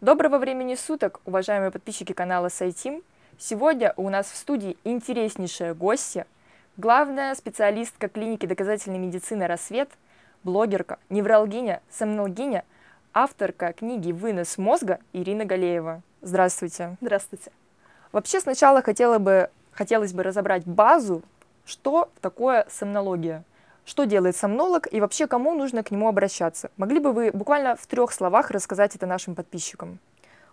[0.00, 3.02] Доброго времени суток, уважаемые подписчики канала Сайтим.
[3.36, 6.26] Сегодня у нас в студии интереснейшая гостья,
[6.78, 9.90] главная специалистка клиники доказательной медицины «Рассвет»,
[10.42, 12.64] блогерка, неврологиня, сомнологиня,
[13.12, 16.00] авторка книги «Вынос мозга» Ирина Галеева.
[16.22, 16.96] Здравствуйте.
[17.02, 17.52] Здравствуйте.
[18.10, 21.22] Вообще сначала хотела бы, хотелось бы разобрать базу,
[21.66, 23.44] что такое сомнология.
[23.84, 26.70] Что делает сомнолог и вообще кому нужно к нему обращаться?
[26.76, 29.98] Могли бы вы буквально в трех словах рассказать это нашим подписчикам?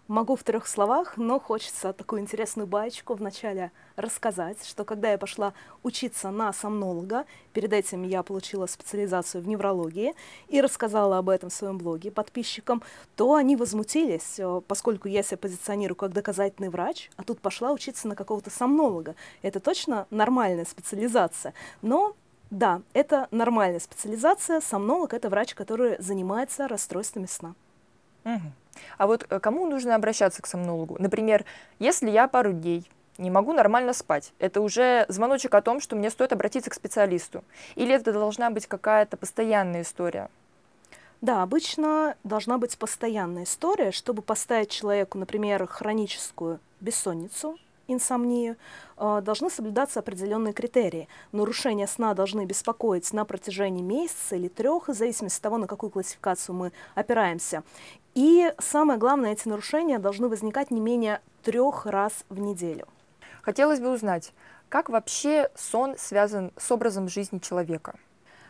[0.07, 5.54] Могу в трех словах, но хочется такую интересную баечку вначале рассказать, что когда я пошла
[5.83, 10.13] учиться на сомнолога, перед этим я получила специализацию в неврологии
[10.47, 12.83] и рассказала об этом в своем блоге подписчикам,
[13.18, 18.07] то они возмутились, э, поскольку я себя позиционирую как доказательный врач, а тут пошла учиться
[18.07, 19.13] на какого-то сомнолога.
[19.41, 22.15] Это точно нормальная специализация, но
[22.50, 24.61] да, это нормальная специализация.
[24.61, 27.55] Сомнолог— это врач, который занимается расстройствами сна.
[28.24, 28.51] Угу.
[28.97, 30.96] А вот э, кому нужно обращаться к сомнологу?
[31.00, 31.46] Например,
[31.79, 36.09] если я пару дней не могу нормально спать, это уже звоночек о том, что мне
[36.09, 37.44] стоит обратиться к специалисту?
[37.75, 40.30] Или это должна быть какая-то постоянная история?
[41.19, 48.57] Да, обычно должна быть постоянная история, чтобы поставить человеку, например, хроническую бессонницу, инсомнию,
[48.97, 51.07] э, должны соблюдаться определенные критерии.
[51.31, 55.89] Нарушения сна должны беспокоить на протяжении месяца или трех, в зависимости от того, на какую
[55.89, 57.63] классификацию мы опираемся.
[58.13, 62.88] И самое главное, эти нарушения должны возникать не менее трех раз в неделю.
[63.41, 64.33] Хотелось бы узнать,
[64.69, 67.97] как вообще сон связан с образом жизни человека?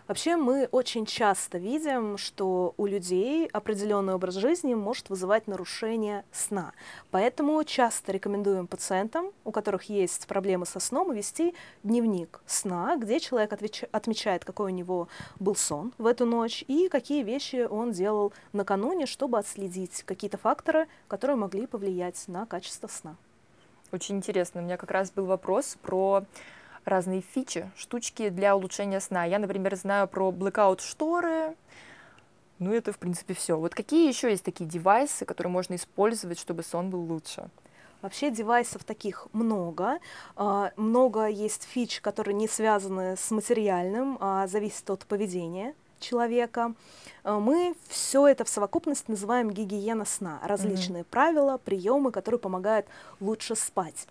[0.08, 6.72] Вообще мы очень часто видим, что у людей определенный образ жизни может вызывать нарушение сна.
[7.11, 13.52] Поэтому часто рекомендуем пациентам, у которых есть проблемы со сном, вести дневник сна, где человек
[13.91, 15.09] отмечает, какой у него
[15.41, 20.88] был сон в эту ночь и какие вещи он делал накануне, чтобы отследить какие-то факторы,
[21.09, 23.17] которые могли повлиять на качество сна.
[23.92, 24.61] Очень интересно.
[24.61, 26.23] У меня как раз был вопрос про
[26.88, 29.25] разные фичи, штучки для улучшения сна.
[29.25, 31.55] Я, например, знаю про blackout шторы.
[32.59, 33.58] Ну, это, в принципе, все.
[33.58, 37.49] Вот какие еще есть такие девайсы, которые можно использовать, чтобы сон был лучше?
[38.02, 39.99] Вообще девайсов таких много.
[40.36, 46.73] А, много есть фич, которые не связаны с материальным, а зависят от поведения человека.
[47.23, 50.39] А, мы все это в совокупности называем гигиена сна.
[50.43, 51.09] Различные mm-hmm.
[51.09, 52.86] правила, приемы, которые помогают
[53.19, 54.08] лучше спать.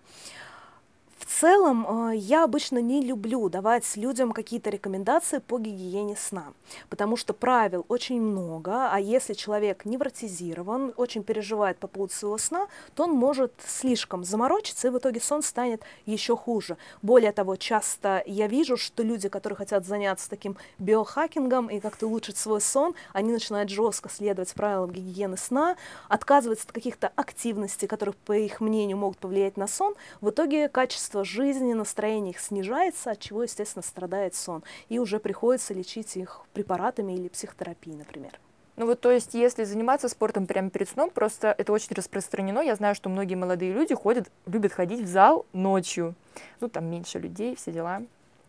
[1.27, 6.53] Целом, э, я обычно не люблю давать людям какие-то рекомендации по гигиене сна,
[6.89, 12.67] потому что правил очень много, а если человек невротизирован, очень переживает по поводу своего сна,
[12.95, 16.77] то он может слишком заморочиться, и в итоге сон станет еще хуже.
[17.01, 22.37] Более того, часто я вижу, что люди, которые хотят заняться таким биохакингом и как-то улучшить
[22.37, 25.75] свой сон, они начинают жестко следовать правилам гигиены сна,
[26.07, 29.93] отказываются от каких-то активностей, которые, по их мнению, могут повлиять на сон.
[30.21, 34.63] В итоге качество качество жизни, настроение их снижается, от чего, естественно, страдает сон.
[34.89, 38.39] И уже приходится лечить их препаратами или психотерапией, например.
[38.75, 42.59] Ну вот, то есть, если заниматься спортом прямо перед сном, просто это очень распространено.
[42.61, 46.13] Я знаю, что многие молодые люди ходят, любят ходить в зал ночью.
[46.59, 48.01] Ну, там меньше людей, все дела.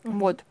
[0.02, 0.18] Mm-hmm.
[0.18, 0.44] Вот.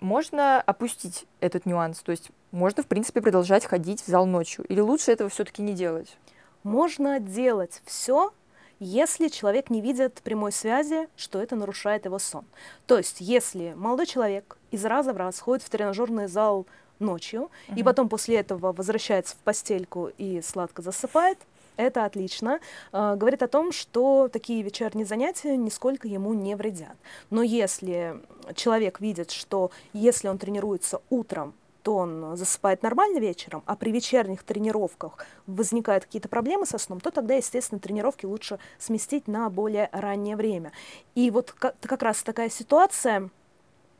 [0.00, 4.64] Можно опустить этот нюанс, то есть можно, в принципе, продолжать ходить в зал ночью.
[4.64, 6.16] Или лучше этого все-таки не делать?
[6.64, 8.32] Можно делать все,
[8.80, 12.44] если человек не видит прямой связи, что это нарушает его сон.
[12.86, 16.66] То есть, если молодой человек из раза в раз ходит в тренажерный зал
[16.98, 17.78] ночью, uh-huh.
[17.78, 21.38] и потом после этого возвращается в постельку и сладко засыпает,
[21.76, 22.60] это отлично.
[22.92, 26.96] Э, говорит о том, что такие вечерние занятия нисколько ему не вредят.
[27.30, 28.20] Но если
[28.54, 31.54] человек видит, что если он тренируется утром,
[31.88, 37.34] он засыпает нормально вечером, а при вечерних тренировках возникают какие-то проблемы со сном, то тогда,
[37.34, 40.72] естественно, тренировки лучше сместить на более раннее время.
[41.14, 43.30] И вот как, как раз такая ситуация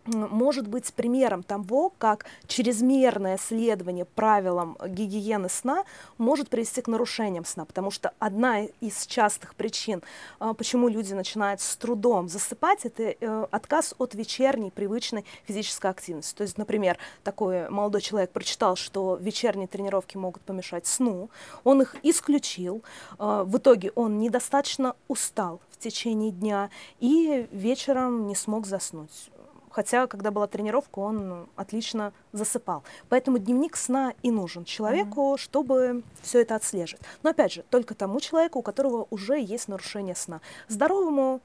[0.07, 5.85] может быть примером того, как чрезмерное следование правилам гигиены сна
[6.19, 10.03] может привести к нарушениям сна, потому что одна из частых причин,
[10.39, 16.35] а, почему люди начинают с трудом засыпать, это э, отказ от вечерней привычной физической активности.
[16.35, 21.31] То есть, например, такой молодой человек прочитал, что вечерние тренировки могут помешать сну,
[21.65, 22.83] он их исключил,
[23.19, 26.71] а, в итоге он недостаточно устал в течение дня
[27.01, 29.31] и вечером не смог заснуть
[29.71, 32.83] хотя, когда была тренировка, он отлично засыпал.
[33.09, 35.39] Поэтому дневник сна и нужен человеку, mm-hmm.
[35.39, 37.05] чтобы все это отслеживать.
[37.23, 40.41] Но опять же, только тому человеку, у которого уже есть нарушение сна.
[40.69, 41.41] Здоровому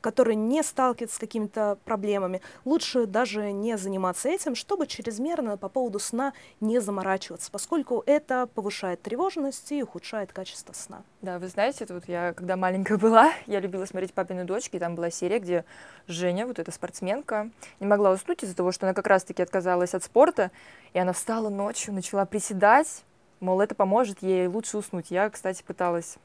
[0.00, 5.98] который не сталкивается с какими-то проблемами, лучше даже не заниматься этим, чтобы чрезмерно по поводу
[5.98, 11.02] сна не заморачиваться, поскольку это повышает тревожность и ухудшает качество сна.
[11.22, 14.94] Да, вы знаете, вот я, когда маленькая была, я любила смотреть «Папины дочки», и там
[14.94, 15.64] была серия, где
[16.06, 20.02] Женя, вот эта спортсменка, не могла уснуть из-за того, что она как раз-таки отказалась от
[20.02, 20.50] спорта,
[20.92, 23.04] и она встала ночью, начала приседать,
[23.40, 25.10] мол, это поможет ей лучше уснуть.
[25.10, 26.16] Я, кстати, пыталась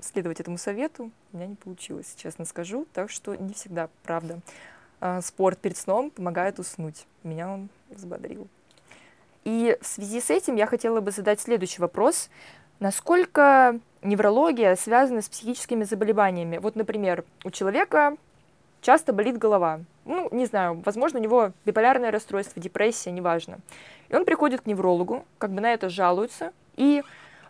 [0.00, 4.40] следовать этому совету, у меня не получилось, честно скажу, так что не всегда, правда.
[5.00, 7.06] А, спорт перед сном помогает уснуть.
[7.22, 8.48] Меня он взбодрил.
[9.44, 12.30] И в связи с этим я хотела бы задать следующий вопрос.
[12.80, 16.58] Насколько неврология связана с психическими заболеваниями?
[16.58, 18.16] Вот, например, у человека
[18.80, 19.80] часто болит голова.
[20.04, 23.58] Ну, не знаю, возможно, у него биполярное расстройство, депрессия, неважно.
[24.08, 26.52] И он приходит к неврологу, как бы на это жалуется.
[26.76, 27.02] И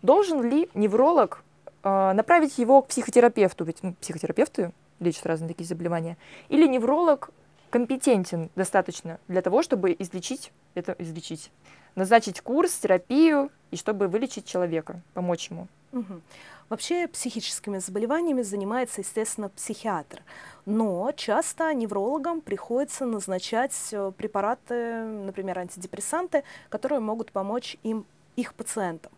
[0.02, 1.42] должен ли невролог
[1.84, 6.16] направить его к психотерапевту, ведь ну, психотерапевты лечат разные такие заболевания,
[6.48, 7.30] или невролог
[7.70, 11.50] компетентен достаточно для того, чтобы излечить, это излечить,
[11.94, 15.66] назначить курс, терапию, и чтобы вылечить человека, помочь ему.
[15.92, 16.20] Угу.
[16.68, 20.22] Вообще психическими заболеваниями занимается, естественно, психиатр.
[20.66, 29.12] Но часто неврологам приходится назначать э, препараты, например, антидепрессанты, которые могут помочь им их пациентам.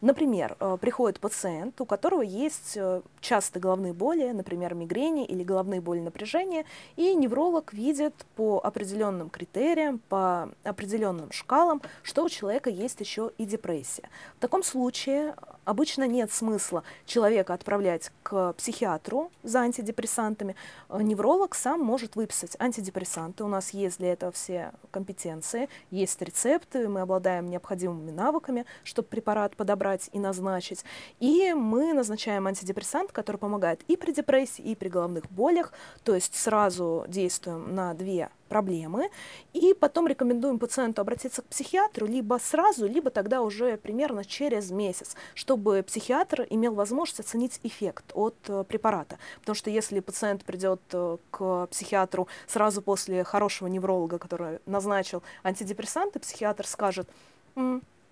[0.00, 5.82] Например, э, приходит пациент, у которого есть э, частые головные боли, например, мигрени или головные
[5.82, 6.64] боли напряжения,
[6.96, 13.44] и невролог видит по определенным критериям, по определенным шкалам, что у человека есть еще и
[13.44, 14.08] депрессия.
[14.38, 15.34] В таком случае
[15.64, 20.56] обычно нет смысла человека отправлять к психиатру за антидепрессантами.
[20.88, 23.44] Э, невролог сам может выписать антидепрессанты.
[23.44, 29.49] У нас есть для этого все компетенции, есть рецепты, мы обладаем необходимыми навыками, чтобы препарат
[29.56, 30.84] подобрать и назначить.
[31.18, 35.72] И мы назначаем антидепрессант, который помогает и при депрессии, и при головных болях.
[36.04, 39.10] То есть сразу действуем на две проблемы,
[39.54, 45.14] и потом рекомендуем пациенту обратиться к психиатру либо сразу, либо тогда уже примерно через месяц,
[45.34, 49.18] чтобы психиатр имел возможность оценить эффект от э, препарата.
[49.38, 56.18] Потому что если пациент придет э, к психиатру сразу после хорошего невролога, который назначил антидепрессанты,
[56.18, 57.08] психиатр скажет,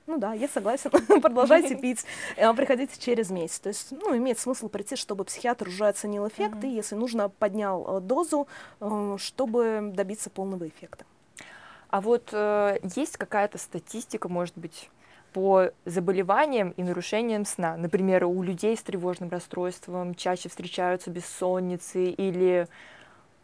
[0.09, 0.91] ну да, я согласен,
[1.21, 2.05] продолжайте пить,
[2.37, 3.61] э, приходите через месяц.
[3.61, 6.73] То есть, ну, имеет смысл прийти, чтобы психиатр уже оценил эффект mm-hmm.
[6.73, 8.49] и, если нужно, поднял э, дозу,
[8.81, 11.05] э, чтобы добиться полного эффекта.
[11.91, 14.91] А вот э, есть какая-то статистика, может быть,
[15.33, 17.77] по заболеваниям и нарушениям сна.
[17.77, 22.67] Например, у людей с тревожным расстройством чаще встречаются бессонницы или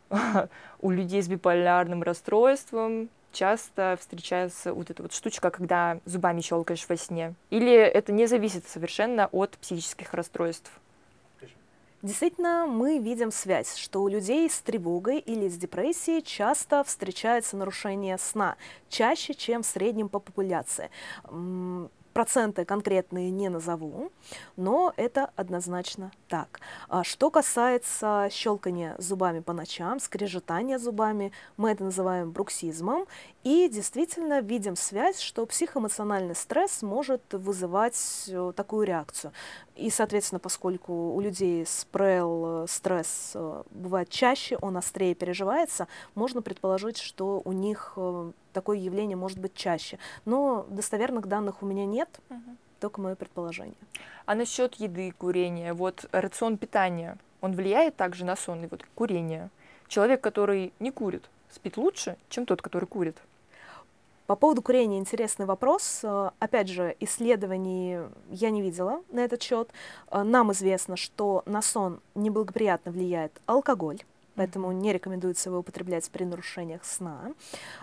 [0.81, 6.97] у людей с биполярным расстройством часто встречается вот эта вот штучка, когда зубами щелкаешь во
[6.97, 7.35] сне?
[7.51, 10.71] Или это не зависит совершенно от психических расстройств?
[12.03, 18.19] Действительно, мы видим связь, что у людей с тревогой или с депрессией часто встречается нарушение
[18.19, 18.57] сна,
[18.91, 20.91] чаще, чем в среднем по популяции
[22.15, 24.11] проценты конкретные не назову,
[24.57, 26.61] но это однозначно так.
[26.89, 33.07] А что касается щелкания зубами по ночам, скрежетания зубами, мы это называем бруксизмом,
[33.43, 39.33] и действительно видим связь, что психоэмоциональный стресс может вызывать э, такую реакцию.
[39.75, 45.89] И, соответственно, поскольку у людей с ПРЛ э, стресс э, бывает чаще, он острее переживается,
[46.15, 47.99] можно предположить, что у них
[48.55, 49.99] такое явление может быть чаще.
[50.25, 52.57] Но достоверных данных у меня нет, угу.
[52.81, 53.77] только мое предположение.
[54.25, 59.51] А насчет еды, курения, вот рацион питания, он влияет также на сон и вот курение?
[59.89, 63.19] Человек, который не курит, спит лучше, чем тот, который курит?
[64.27, 66.03] По поводу курения интересный вопрос.
[66.39, 67.99] Опять же, исследований
[68.31, 69.69] я не видела на этот счет.
[70.11, 74.01] Нам известно, что на сон неблагоприятно влияет алкоголь
[74.35, 77.33] поэтому не рекомендуется его употреблять при нарушениях сна.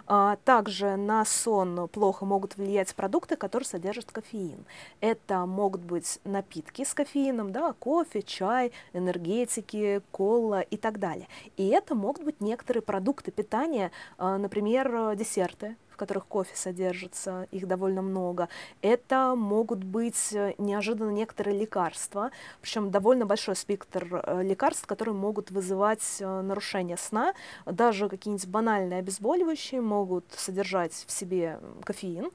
[0.08, 4.66] А, также на сон плохо могут влиять продукты, которые содержат кофеин.
[5.00, 11.28] Это могут быть напитки с кофеином, да, кофе, чай, энергетики, кола и так далее.
[11.58, 18.02] И это могут быть некоторые продукты питания, а, например, десерты, которых кофе содержится, их довольно
[18.02, 18.50] много.
[18.82, 22.32] Это могут быть э, неожиданно некоторые лекарства,
[22.62, 27.34] причем довольно большой спектр э, лекарств, которые могут вызывать э, нарушение сна.
[27.66, 32.32] Даже какие-нибудь банальные обезболивающие могут содержать в себе кофеин,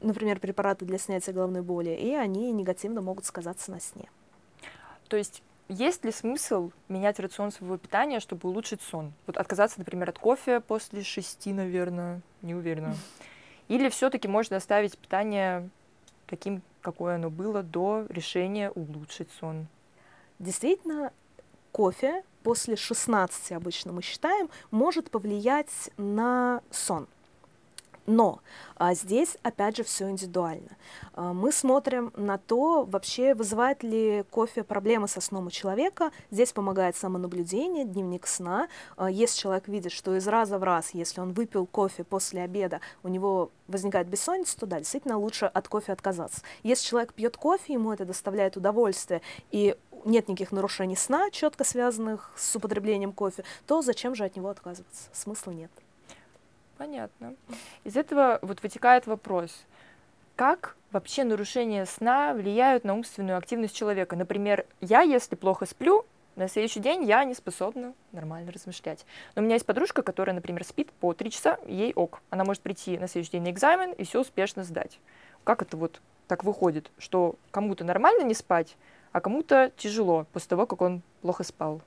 [0.00, 4.08] например, препараты для снятия головной боли, и они негативно могут сказаться на сне.
[5.08, 9.12] То есть есть ли смысл менять рацион своего питания, чтобы улучшить сон?
[9.26, 12.94] Вот отказаться, например, от кофе после шести, наверное, не уверена.
[13.68, 15.70] Или все-таки можно оставить питание
[16.26, 19.66] таким, какое оно было до решения улучшить сон?
[20.38, 21.12] Действительно,
[21.72, 27.08] кофе после 16 обычно мы считаем, может повлиять на сон.
[28.06, 28.40] Но
[28.76, 30.76] а здесь, опять же, все индивидуально.
[31.14, 36.10] А, мы смотрим на то, вообще вызывает ли кофе проблемы со сном у человека.
[36.30, 38.68] Здесь помогает самонаблюдение, дневник сна.
[38.96, 42.80] А, если человек видит, что из раза в раз, если он выпил кофе после обеда,
[43.02, 46.42] у него возникает бессонница, то да, действительно лучше от кофе отказаться.
[46.62, 52.32] Если человек пьет кофе, ему это доставляет удовольствие, и нет никаких нарушений сна, четко связанных
[52.36, 55.08] с употреблением кофе, то зачем же от него отказываться?
[55.12, 55.70] Смысла нет.
[56.76, 57.34] Понятно.
[57.84, 59.64] Из этого вот вытекает вопрос,
[60.36, 64.16] как вообще нарушения сна влияют на умственную активность человека?
[64.16, 66.04] Например, я, если плохо сплю,
[66.36, 69.06] на следующий день я не способна нормально размышлять.
[69.34, 72.20] Но у меня есть подружка, которая, например, спит по три часа, ей ок.
[72.30, 74.98] Она может прийти на следующий день на экзамен и все успешно сдать.
[75.44, 78.76] Как это вот так выходит, что кому-то нормально не спать,
[79.12, 81.80] а кому-то тяжело после того, как он плохо спал?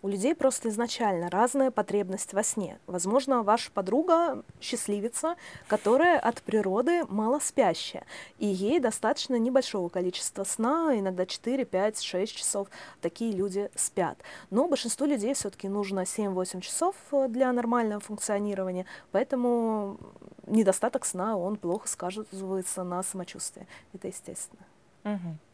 [0.00, 2.78] У людей просто изначально разная потребность во сне.
[2.86, 5.34] Возможно, ваша подруга счастливица,
[5.66, 8.04] которая от природы мало спящая,
[8.38, 12.68] и ей достаточно небольшого количества сна, иногда 4, 5, 6 часов.
[13.00, 14.18] Такие люди спят.
[14.50, 19.98] Но большинству людей все-таки нужно 7-8 часов э, для нормального функционирования, поэтому
[20.46, 23.66] недостаток сна, он плохо сказывается на самочувствии.
[23.92, 24.62] Это естественно.
[25.04, 25.47] Угу.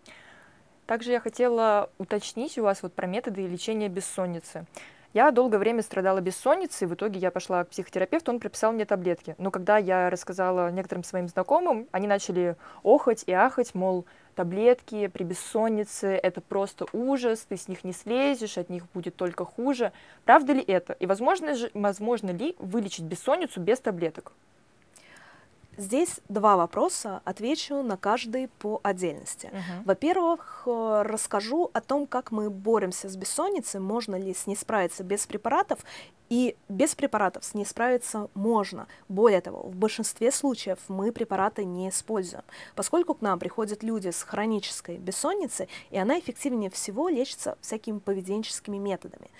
[0.86, 4.66] Также я хотела уточнить у вас вот про методы лечения бессонницы.
[5.14, 9.36] Я долгое время страдала бессонницей, в итоге я пошла к психотерапевту, он прописал мне таблетки.
[9.38, 15.22] Но когда я рассказала некоторым своим знакомым, они начали охать и ахать, мол, таблетки при
[15.22, 19.92] бессоннице— это просто ужас, ты с них не слезешь, от них будет только хуже.
[20.24, 20.94] Правда ли это?
[20.94, 24.32] И возможно, же, возможно ли вылечить бессонницу без таблеток?
[25.76, 29.50] Здесь два вопроса, отвечу на каждый по отдельности.
[29.52, 29.84] Uh-huh.
[29.84, 35.02] Во-первых, э, расскажу о том, как мы боремся с бессонницей, можно ли с ней справиться
[35.02, 35.80] без препаратов,
[36.30, 38.86] и без препаратов с ней справиться можно.
[39.08, 44.22] Более того, в большинстве случаев мы препараты не используем, поскольку к нам приходят люди с
[44.22, 49.30] хронической бессонницей, и она эффективнее всего лечится всякими поведенческими методами.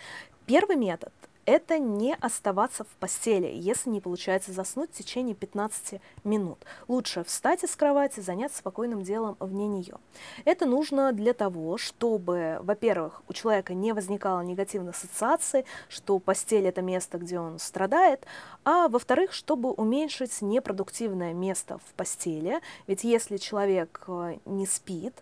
[0.47, 1.13] Первый метод
[1.47, 6.59] это не оставаться в постели, если не получается заснуть в течение 15 минут.
[6.89, 9.97] Лучше встать из кровати, заняться спокойным делом вне нее.
[10.45, 16.83] Это нужно для того, чтобы, во-первых, у человека не возникало негативных ассоциаций, что постель это
[16.83, 18.25] место, где он страдает,
[18.65, 25.15] а во-вторых, чтобы уменьшить непродуктивное место в постели, ведь если человек э, не спит,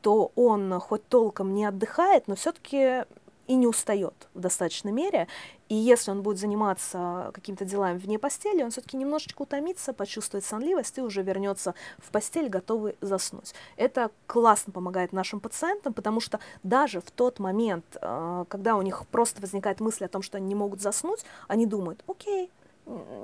[0.00, 3.04] то он хоть толком не отдыхает, но все-таки
[3.50, 5.26] и не устает в достаточной мере.
[5.68, 10.98] И если он будет заниматься какими-то делами вне постели, он все-таки немножечко утомится, почувствует сонливость
[10.98, 13.52] и уже вернется в постель, готовый заснуть.
[13.76, 19.04] Это классно помогает нашим пациентам, потому что даже в тот момент, э, когда у них
[19.08, 22.52] просто возникает мысль о том, что они не могут заснуть, они думают, окей,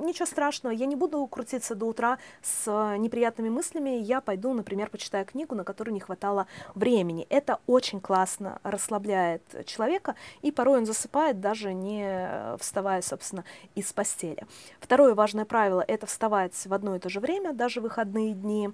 [0.00, 4.90] ничего страшного, я не буду крутиться до утра с э, неприятными мыслями, я пойду, например,
[4.90, 7.26] почитаю книгу, на которую не хватало времени.
[7.30, 13.44] Это очень классно расслабляет человека, и порой он засыпает, даже не э, вставая, собственно,
[13.74, 14.46] из постели.
[14.80, 18.70] Второе важное правило– это вставать в одно и то же время, даже выходные дни.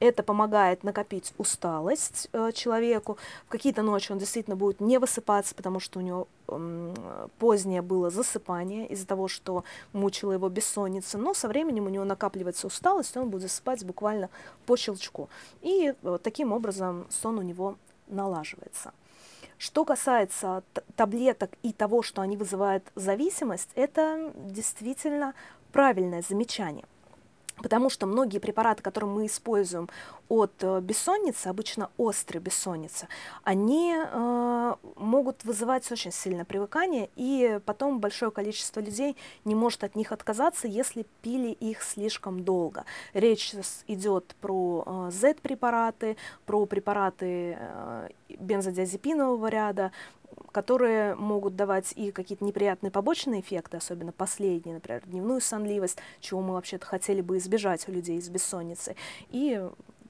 [0.00, 3.18] Это помогает накопить усталость э, человеку.
[3.46, 6.26] В какие-то ночи он действительно будет не высыпаться, потому что у него
[7.38, 11.18] позднее было засыпание из-за того, что мучила его бессонница.
[11.18, 14.28] Но со временем у него накапливается усталость, и он будет засыпать буквально
[14.66, 15.28] по щелчку.
[15.60, 17.76] И таким образом сон у него
[18.08, 18.92] налаживается.
[19.58, 20.64] Что касается
[20.96, 25.34] таблеток и того, что они вызывают зависимость, это действительно
[25.70, 26.84] правильное замечание.
[27.56, 29.88] Потому что многие препараты, которые мы используем
[30.28, 33.08] от э, бессонницы, обычно острой бессонницы,
[33.44, 39.94] они э, могут вызывать очень сильное привыкание, и потом большое количество людей не может от
[39.94, 42.84] них отказаться, если пили их слишком долго.
[43.12, 43.52] Речь
[43.86, 46.16] идет про э, Z-препараты,
[46.46, 49.92] про препараты э, бензодиазепинового ряда,
[50.50, 56.54] которые могут давать и какие-то неприятные побочные эффекты, особенно последние, например, дневную сонливость, чего мы
[56.54, 58.96] вообще-то хотели бы избежать у людей с бессонницей,
[59.30, 59.60] и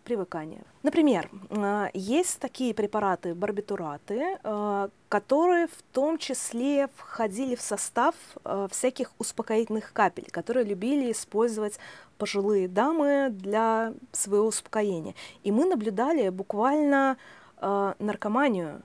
[0.04, 0.62] привыкание.
[0.82, 8.68] Например, а, есть такие препараты, барбитураты, а, которые в том числе входили в состав а,
[8.68, 11.78] всяких успокоительных капель, которые любили использовать
[12.18, 15.14] пожилые дамы для своего успокоения.
[15.44, 17.16] И мы наблюдали буквально
[17.60, 18.82] наркоманию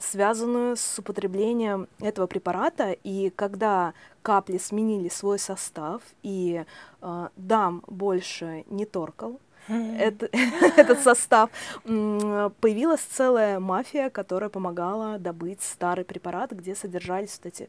[0.00, 2.92] связанную с употреблением этого препарата.
[3.04, 6.64] И когда капли сменили свой состав, и
[7.00, 11.50] э, дам больше не торкал, этот состав,
[11.84, 17.68] появилась целая мафия, которая помогала добыть старый препарат, где содержались вот эти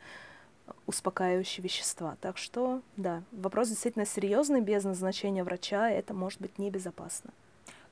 [0.85, 2.15] успокаивающие вещества.
[2.21, 7.31] Так что, да, вопрос действительно серьезный, без назначения врача это может быть небезопасно.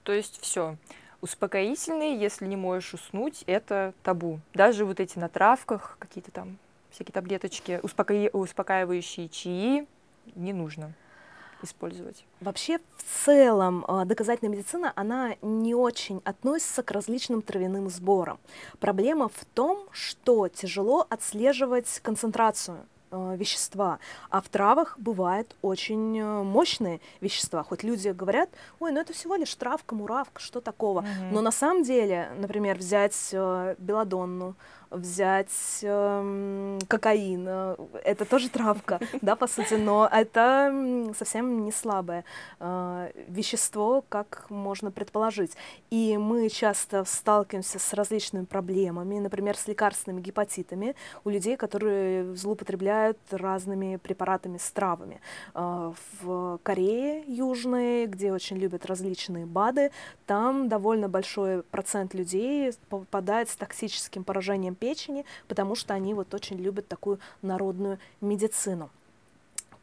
[0.03, 0.77] То есть все,
[1.21, 4.39] успокоительные, если не можешь уснуть, это табу.
[4.53, 6.57] Даже вот эти на травках, какие-то там
[6.91, 8.13] всякие таблеточки, успока...
[8.33, 9.87] успокаивающие чаи
[10.35, 10.93] не нужно
[11.63, 12.23] использовать.
[12.39, 18.39] Вообще, в целом, а, доказательная медицина, она не очень относится к различным травяным сборам.
[18.79, 23.99] Проблема в том, что тяжело отслеживать концентрацию вещества,
[24.29, 27.63] а в травах бывают очень э, мощные вещества.
[27.63, 28.49] Хоть люди говорят,
[28.79, 31.01] ой, ну это всего лишь травка, муравка, что такого.
[31.01, 31.31] Mm-hmm.
[31.31, 34.55] Но на самом деле, например, взять э, белодонну,
[34.89, 42.23] взять э, кокаин, э, это тоже травка, да, по сути, но это совсем не слабое
[42.59, 45.53] э, вещество, как можно предположить.
[45.89, 52.96] И мы часто сталкиваемся с различными проблемами, например, с лекарственными гепатитами у людей, которые злоупотребляют
[53.31, 55.19] разными препаратами с травами.
[55.53, 59.91] Э, в Корее Южной, где очень любят различные БАДы,
[60.25, 66.57] там довольно большой процент людей попадает с токсическим поражением печени, потому что они вот очень
[66.57, 68.89] любят такую народную медицину.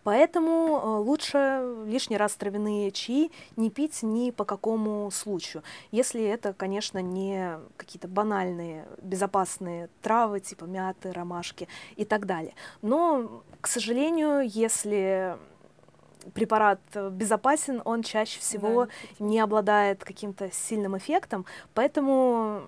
[0.05, 5.65] Поэтому э, лучше лишний раз травяные чаи не пить ни по какому случаю.
[5.91, 12.55] Если это, конечно, не какие-то банальные, безопасные травы, типа мяты, ромашки и так далее.
[12.83, 15.37] Но, к сожалению, если
[16.33, 18.91] препарат безопасен, он чаще всего да.
[19.19, 21.45] не обладает каким-то сильным эффектом,
[21.75, 22.63] поэтому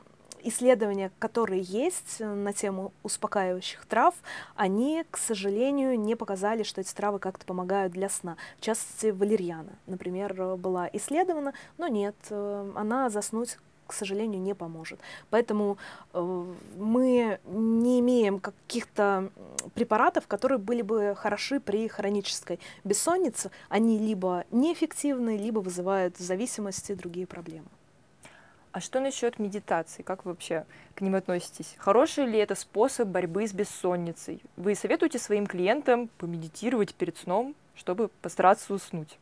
[0.48, 4.14] исследования, которые есть на тему успокаивающих трав,
[4.54, 8.36] они, к сожалению, не показали, что эти травы как-то помогают для сна.
[8.58, 15.00] В частности, валерьяна, например, была исследована, но нет, э, она заснуть к сожалению, не поможет.
[15.30, 15.78] Поэтому
[16.12, 16.44] э,
[16.76, 19.30] мы не имеем каких-то
[19.74, 23.50] препаратов, которые были бы хороши при хронической бессоннице.
[23.68, 27.66] Они либо неэффективны, либо вызывают зависимости и другие проблемы.
[28.76, 30.02] А что насчет медитации?
[30.02, 31.76] Как вы вообще к ним относитесь?
[31.78, 34.42] Хороший ли это способ борьбы с бессонницей?
[34.58, 39.16] Вы советуете своим клиентам помедитировать перед сном, чтобы постараться уснуть?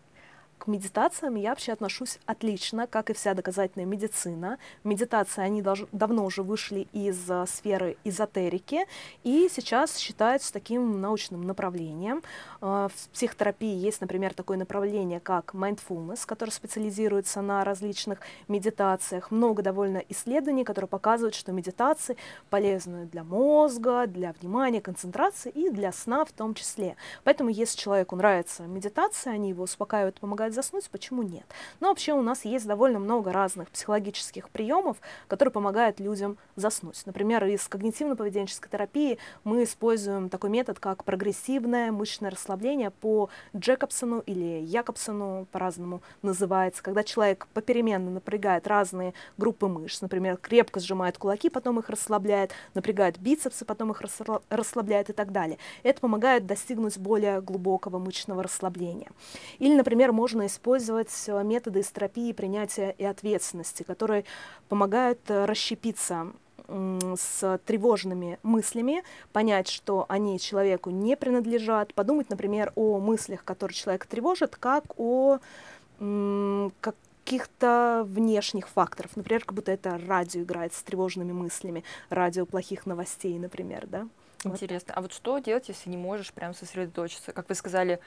[0.59, 4.59] К медитациям я вообще отношусь отлично, как и вся доказательная медицина.
[4.83, 8.87] Медитации, они даж- давно уже вышли из uh, сферы эзотерики
[9.25, 12.23] и сейчас считаются таким научным направлением.
[12.63, 19.31] Uh, в психотерапии есть, например, такое направление, как mindfulness, которое специализируется на различных медитациях.
[19.31, 22.17] Много довольно исследований, которые показывают, что медитации
[22.49, 26.97] полезны для мозга, для внимания, концентрации и для сна в том числе.
[27.25, 31.45] Поэтому, если человеку нравится медитация, они его успокаивают, помогают заснуть, почему нет?
[31.81, 34.97] Но вообще у нас есть довольно много разных психологических приемов,
[35.29, 37.03] которые помогают людям заснуть.
[37.05, 44.63] Например, из когнитивно-поведенческой терапии мы используем такой метод, как прогрессивное мышечное расслабление по Джекобсону или
[44.63, 51.81] Якобсону, по-разному называется, когда человек попеременно напрягает разные группы мышц, например, крепко сжимает кулаки, потом
[51.81, 54.03] их расслабляет, напрягает бицепсы, потом их
[54.49, 55.59] расслабляет и так далее.
[55.83, 59.11] Это помогает достигнуть более глубокого мышечного расслабления.
[59.59, 64.25] Или, например, можно можно использовать э, методы эстропии принятия и ответственности, которые
[64.69, 66.33] помогают э, расщепиться
[66.67, 74.09] с тревожными мыслями, понять, что они человеку не принадлежат, подумать, например, о мыслях, которые человека
[74.09, 75.41] тревожат, как о
[76.81, 79.15] каких-то внешних факторов.
[79.15, 84.09] Например, как будто это радио играет с тревожными мыслями, радио плохих новостей, например, да?
[84.45, 84.95] Интересно.
[84.95, 84.99] Вот.
[84.99, 87.33] А вот что делать, если не можешь прям сосредоточиться?
[87.33, 88.01] Как вы сказали,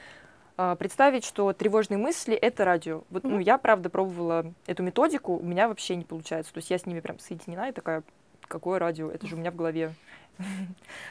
[0.78, 3.02] представить, что тревожные мысли— это радио.
[3.10, 3.28] Вот, mm-hmm.
[3.28, 6.52] ну, я, правда, пробовала эту методику, у меня вообще не получается.
[6.52, 8.02] То есть я с ними прям соединена и такая,
[8.48, 9.10] какое радио?
[9.10, 9.94] Это же у меня в голове.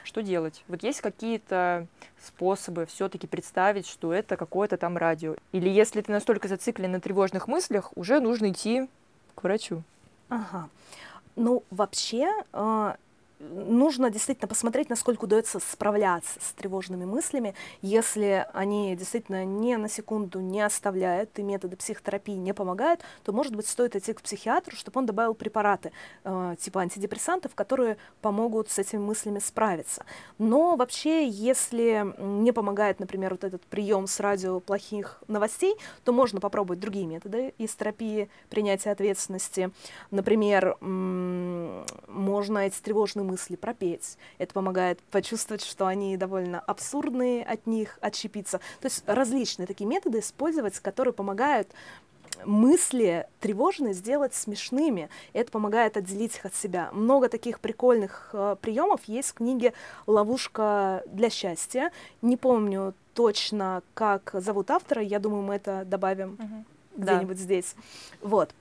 [0.04, 0.64] Что делать?
[0.68, 1.88] Вот есть какие-то
[2.22, 5.36] способы все-таки представить, что это какое-то там радио?
[5.52, 8.90] Или если ты настолько зациклен на тревожных мыслях, уже нужно идти
[9.36, 9.84] к врачу?
[10.30, 10.70] Ага.
[11.36, 12.98] Ну, вообще, а,
[13.40, 17.54] нужно действительно посмотреть, насколько удается справляться с тревожными мыслями.
[17.82, 23.56] Если они действительно ни на секунду не оставляют и методы психотерапии не помогают, то, может
[23.56, 25.92] быть, стоит идти к психиатру, чтобы он добавил препараты
[26.24, 30.06] э, типа антидепрессантов, которые помогут с этими мыслями справиться.
[30.38, 36.40] Но вообще, если не помогает, например, вот этот прием с радио плохих новостей, то можно
[36.40, 39.72] попробовать другие методы из терапии принятия ответственности.
[40.12, 44.18] Например, можно эти тревожные мысли пропеть.
[44.38, 48.60] Это помогает почувствовать, что они довольно абсурдные, от них отщепиться.
[48.82, 51.70] То есть различные такие методы использовать, которые помогают
[52.46, 55.10] мысли тревожные сделать смешными.
[55.34, 56.90] Это помогает отделить их от себя.
[56.94, 59.74] Много таких прикольных э, приемов есть в книге
[60.06, 61.92] «Ловушка для счастья».
[62.22, 66.66] Не помню точно, как зовут автора, я думаю, мы это добавим угу.
[66.98, 67.44] где-нибудь да.
[67.44, 67.76] здесь.
[68.22, 68.54] Вот.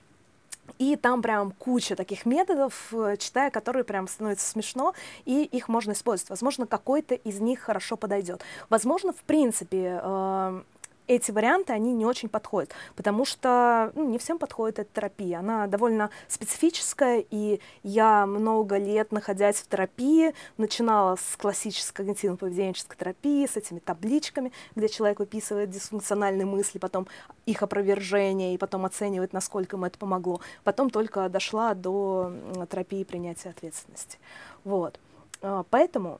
[0.77, 4.93] И там прям куча таких методов, э, читая которые прям становится смешно,
[5.25, 6.29] и их можно использовать.
[6.29, 8.43] Возможно, какой-то из них хорошо подойдет.
[8.69, 10.61] Возможно, в принципе, э,
[11.07, 15.39] эти варианты, они не очень подходят, потому что ну, не всем подходит эта терапия.
[15.39, 23.45] Она довольно специфическая, и я много лет, находясь в терапии, начинала с классической когнитивно-поведенческой терапии,
[23.45, 27.07] с этими табличками, где человек выписывает дисфункциональные мысли, потом
[27.45, 30.41] их опровержение, и потом оценивает, насколько ему это помогло.
[30.63, 32.33] Потом только дошла до
[32.69, 34.19] терапии принятия ответственности.
[34.63, 34.99] Вот.
[35.41, 36.19] А, поэтому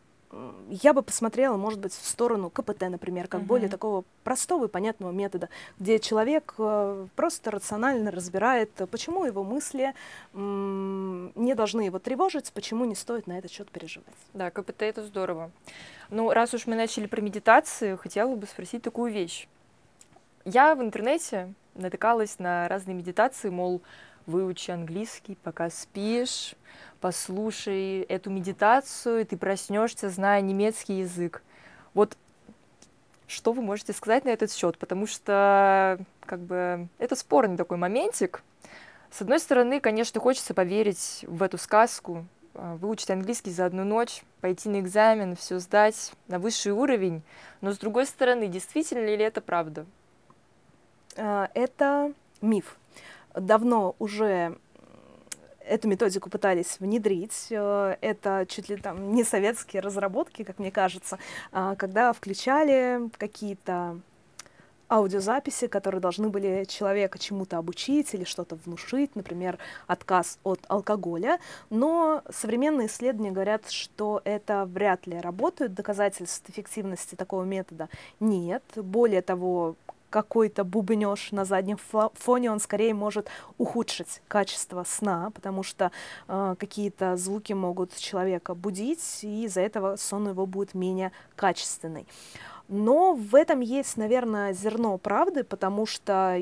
[0.69, 3.45] я бы посмотрела, может быть, в сторону КПТ, например, как uh-huh.
[3.45, 9.93] более такого простого и понятного метода, где человек э, просто рационально разбирает, почему его мысли
[10.33, 14.07] не должны его тревожить, почему не стоит на этот счет переживать.
[14.33, 15.51] Да, КПТ это здорово.
[16.09, 19.47] Ну, раз уж мы начали про медитацию, хотела бы спросить такую вещь.
[20.43, 23.81] Я в интернете натыкалась на разные медитации, мол,
[24.25, 26.55] выучи английский, пока спишь,
[27.07, 31.41] послушай эту медитацию, и ты проснешься, зная немецкий язык.
[31.93, 32.17] Вот
[33.27, 34.77] что вы можете сказать на этот счет?
[34.77, 38.43] Потому что, как бы, это спорный такой моментик.
[39.09, 44.21] С одной стороны, конечно, хочется поверить в эту сказку, а, выучить английский за одну ночь,
[44.41, 47.21] пойти на экзамен, все сдать на высший уровень.
[47.61, 49.85] Но с другой стороны, действительно ли это правда?
[51.15, 52.77] А, это миф.
[53.33, 54.57] Давно уже
[55.67, 57.47] эту методику пытались внедрить.
[57.49, 61.19] Э, это чуть ли там не советские разработки, как мне кажется,
[61.51, 63.99] а, когда включали какие-то
[64.89, 71.39] аудиозаписи, которые должны были человека чему-то обучить или что-то внушить, например, отказ от алкоголя.
[71.69, 78.63] Но современные исследования говорят, что это вряд ли работает, доказательств эффективности такого метода нет.
[78.75, 79.75] Более того,
[80.09, 81.77] какой-то бубнеж на заднем
[82.13, 85.91] фоне, он скорее может ухудшить качество сна, потому что
[86.27, 92.07] э, какие-то звуки могут человека будить, и из-за этого сон его будет менее качественный.
[92.67, 96.41] Но в этом есть, наверное, зерно правды, потому что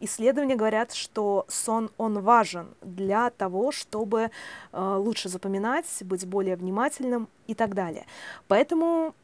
[0.00, 4.30] исследования говорят, что сон, он важен для того, чтобы
[4.72, 8.06] э, лучше запоминать, быть более внимательным и так далее.
[8.48, 9.14] Поэтому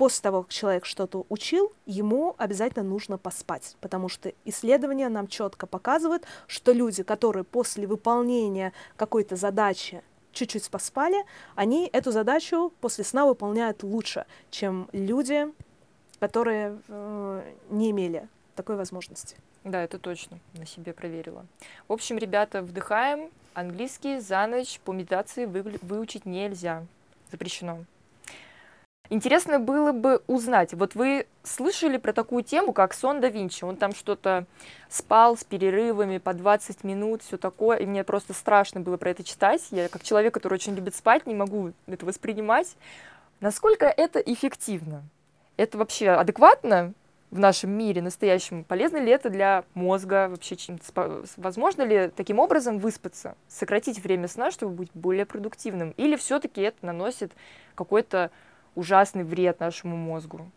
[0.00, 5.66] после того, как человек что-то учил, ему обязательно нужно поспать, потому что исследования нам четко
[5.66, 11.22] показывают, что люди, которые после выполнения какой-то задачи чуть-чуть поспали,
[11.54, 15.52] они эту задачу после сна выполняют лучше, чем люди,
[16.18, 19.36] которые э, не имели такой возможности.
[19.64, 21.44] Да, это точно, на себе проверила.
[21.88, 23.30] В общем, ребята, вдыхаем.
[23.52, 26.86] Английский за ночь по медитации вы, выучить нельзя.
[27.30, 27.84] Запрещено.
[29.12, 33.64] Интересно было бы узнать, вот вы слышали про такую тему, как сон да Винчи?
[33.64, 34.46] Он там что-то
[34.88, 39.24] спал с перерывами по 20 минут, все такое, и мне просто страшно было про это
[39.24, 39.66] читать.
[39.72, 42.76] Я как человек, который очень любит спать, не могу это воспринимать.
[43.40, 45.02] Насколько это эффективно?
[45.56, 46.92] Это вообще адекватно
[47.32, 48.62] в нашем мире настоящем?
[48.62, 50.28] Полезно ли это для мозга?
[50.28, 50.56] Вообще,
[51.36, 55.94] возможно ли таким образом выспаться, сократить время сна, чтобы быть более продуктивным?
[55.96, 57.32] Или все-таки это наносит
[57.74, 58.30] какой-то
[58.74, 60.50] ужасный вред нашему мозгу.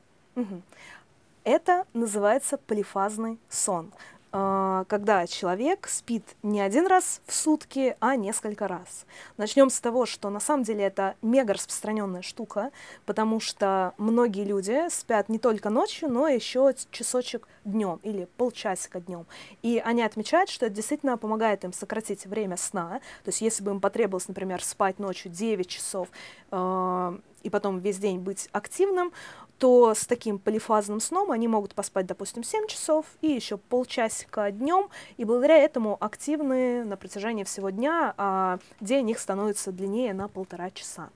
[1.43, 3.91] Это называется полифазный сон,
[4.35, 9.05] а, когда человек спит не один раз в сутки, а несколько раз.
[9.37, 12.71] Начнем с того, что на самом деле это мега распространенная штука,
[13.05, 19.27] потому что многие люди спят не только ночью, но еще часочек днем или полчасика днем.
[19.61, 23.01] И они отмечают, что это действительно помогает им сократить время сна.
[23.23, 26.07] То есть если бы им потребовалось, например, спать ночью 9 часов,
[26.49, 29.11] а, и потом весь день быть активным,
[29.59, 34.89] то с таким полифазным сном они могут поспать, допустим, 7 часов и еще полчасика днем,
[35.17, 40.69] и благодаря этому активны на протяжении всего дня, а день их становится длиннее на полтора
[40.71, 41.09] часа.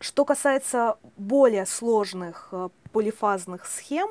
[0.00, 4.10] Что касается более сложных э, полифазных схем,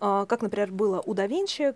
[0.00, 1.26] э, как, например, было у да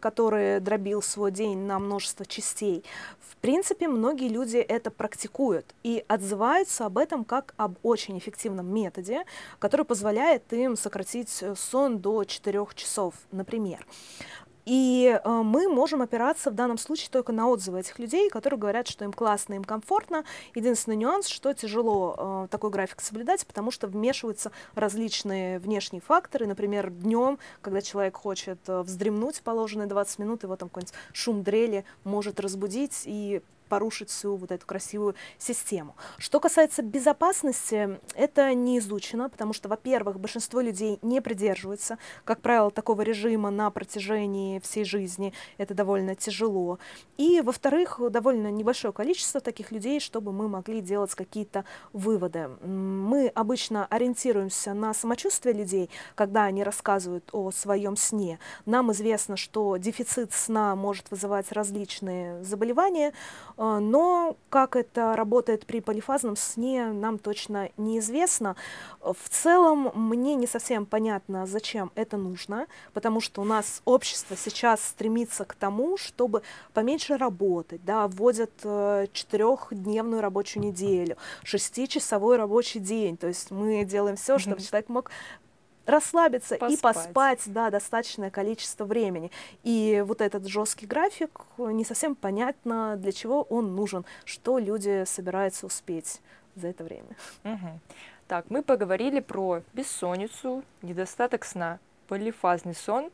[0.01, 2.85] который дробил свой день на множество частей,
[3.21, 9.25] в принципе, многие люди это практикуют и отзываются об этом как об очень эффективном методе,
[9.59, 13.85] который позволяет им сократить сон до 4 часов, например.
[14.65, 18.87] И э, мы можем опираться в данном случае только на отзывы этих людей, которые говорят,
[18.87, 20.25] что им классно, им комфортно.
[20.55, 26.47] Единственный нюанс, что тяжело э, такой график соблюдать, потому что вмешиваются различные внешние факторы.
[26.47, 31.85] Например, днем, когда человек хочет э, вздремнуть положенные 20 минут, его там какой-нибудь шум дрели
[32.05, 35.97] может разбудить и порушить всю вот эту красивую систему.
[36.19, 42.71] Что касается безопасности, это не изучено, потому что, во-первых, большинство людей не придерживаются, как правило,
[42.71, 45.33] такого режима на протяжении всей жизни.
[45.57, 46.81] Это довольно тяжело.
[47.17, 52.49] И, во-вторых, довольно небольшое количество таких людей, чтобы мы могли делать какие-то выводы.
[52.63, 58.39] Мы обычно ориентируемся на самочувствие людей, когда они рассказывают о своем сне.
[58.67, 63.15] Нам известно, что дефицит сна может вызывать различные заболевания,
[63.63, 68.57] но как это работает при полифазном сне, нам точно неизвестно.
[69.01, 74.83] В целом, мне не совсем понятно, зачем это нужно, потому что у нас общество сейчас
[74.83, 76.43] стремится к тому, чтобы
[76.75, 84.17] поменьше работать, да, вводят э, четырехдневную рабочую неделю, шестичасовой рабочий день, то есть мы делаем
[84.17, 85.11] все, чтобы человек мог
[85.87, 86.79] расслабиться поспать.
[86.79, 89.31] и поспать, да, достаточное количество времени.
[89.63, 95.67] И вот этот жесткий график, не совсем понятно, для чего он нужен, что люди собираются
[95.67, 96.21] успеть
[96.55, 97.17] за это время.
[97.45, 97.81] Угу.
[98.29, 103.11] Так, мы поговорили про бессонницу, недостаток сна, полифазный сон.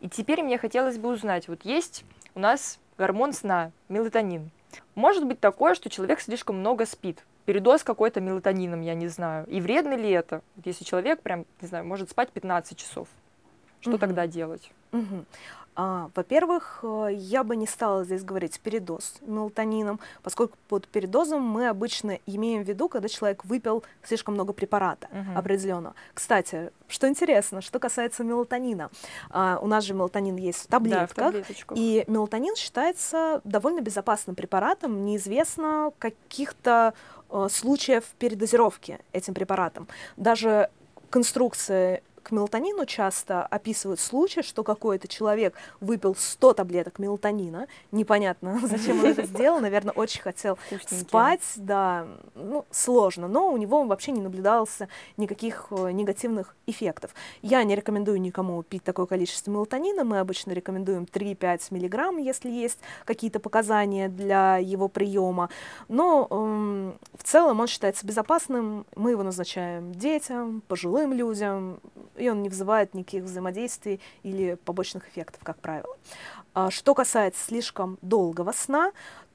[0.00, 2.04] И теперь мне хотелось бы узнать, вот есть
[2.34, 4.50] у нас гормон сна, мелатонин.
[4.94, 9.46] Может быть такое, что человек слишком много спит, передоз какой-то мелатонином, я не знаю.
[9.46, 10.42] И вредно ли это?
[10.64, 13.08] Если человек прям, не знаю, может спать 15 часов,
[13.80, 13.98] что угу.
[13.98, 14.70] тогда делать?
[14.92, 15.24] Угу.
[15.74, 21.68] А, во-первых, э, я бы не стала здесь говорить передоз мелатонином, поскольку под передозом мы
[21.68, 25.38] обычно имеем в виду, когда человек выпил слишком много препарата угу.
[25.38, 25.94] определенного.
[26.12, 28.90] Кстати, что интересно, что касается мелатонина,
[29.30, 34.36] а, у нас же мелатонин есть в таблетках, да, в и мелатонин считается довольно безопасным
[34.36, 36.92] препаратом, неизвестно каких-то
[37.50, 39.88] случаев передозировки этим препаратом.
[40.16, 40.70] Даже
[41.10, 49.00] конструкция к мелатонину часто описывают случай, что какой-то человек выпил 100 таблеток мелатонина, непонятно, зачем
[49.00, 54.20] он это сделал, наверное, очень хотел спать, да, ну, сложно, но у него вообще не
[54.20, 57.14] наблюдался никаких э, негативных эффектов.
[57.42, 62.78] Я не рекомендую никому пить такое количество мелатонина, мы обычно рекомендуем 3-5 миллиграмм, если есть
[63.04, 65.50] какие-то показания для его приема,
[65.88, 71.80] но эм, в целом он считается безопасным, мы его назначаем детям, пожилым людям,
[72.16, 75.96] и он не вызывает никаких взаимодействий или побочных эффектов, как правило.
[76.54, 78.92] А что касается слишком долгого сна,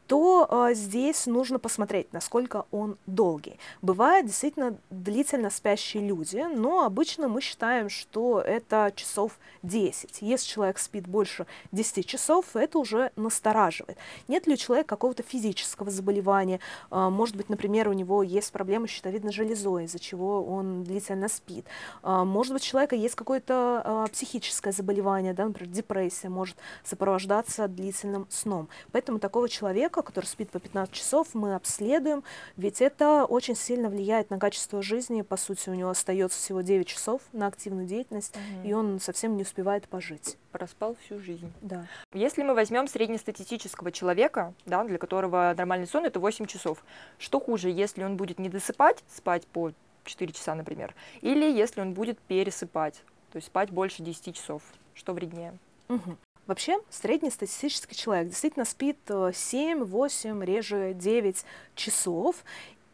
[0.07, 3.59] то э, здесь нужно посмотреть, насколько он долгий.
[3.81, 10.21] Бывают действительно длительно спящие люди, но обычно мы считаем, что это часов 10.
[10.21, 13.97] Если человек спит больше 10 часов, это уже настораживает.
[14.27, 16.59] Нет ли у человека какого-то физического заболевания?
[16.89, 21.27] Э, может быть, например, у него есть проблемы с щитовидной железой, из-за чего он длительно
[21.27, 21.65] спит.
[22.01, 27.67] Э, может быть, у человека есть какое-то э, психическое заболевание, да, например, депрессия может сопровождаться
[27.67, 28.69] длительным сном.
[28.93, 32.23] Поэтому такого человека человека, который спит по 15 часов, мы обследуем,
[32.55, 35.21] ведь это очень сильно влияет на качество жизни.
[35.21, 38.67] По сути, у него остается всего 9 часов на активную деятельность, угу.
[38.67, 40.37] и он совсем не успевает пожить.
[40.51, 41.51] Проспал всю жизнь.
[41.61, 41.87] Да.
[42.13, 46.83] Если мы возьмем среднестатистического человека, да, для которого нормальный сон это 8 часов,
[47.17, 49.71] что хуже, если он будет не досыпать, спать по
[50.05, 54.61] 4 часа, например, или если он будет пересыпать, то есть спать больше 10 часов,
[54.93, 55.57] что вреднее?
[55.89, 56.17] Угу.
[56.47, 62.37] Вообще, среднестатистический человек действительно спит 7, э, 8, реже 9 часов,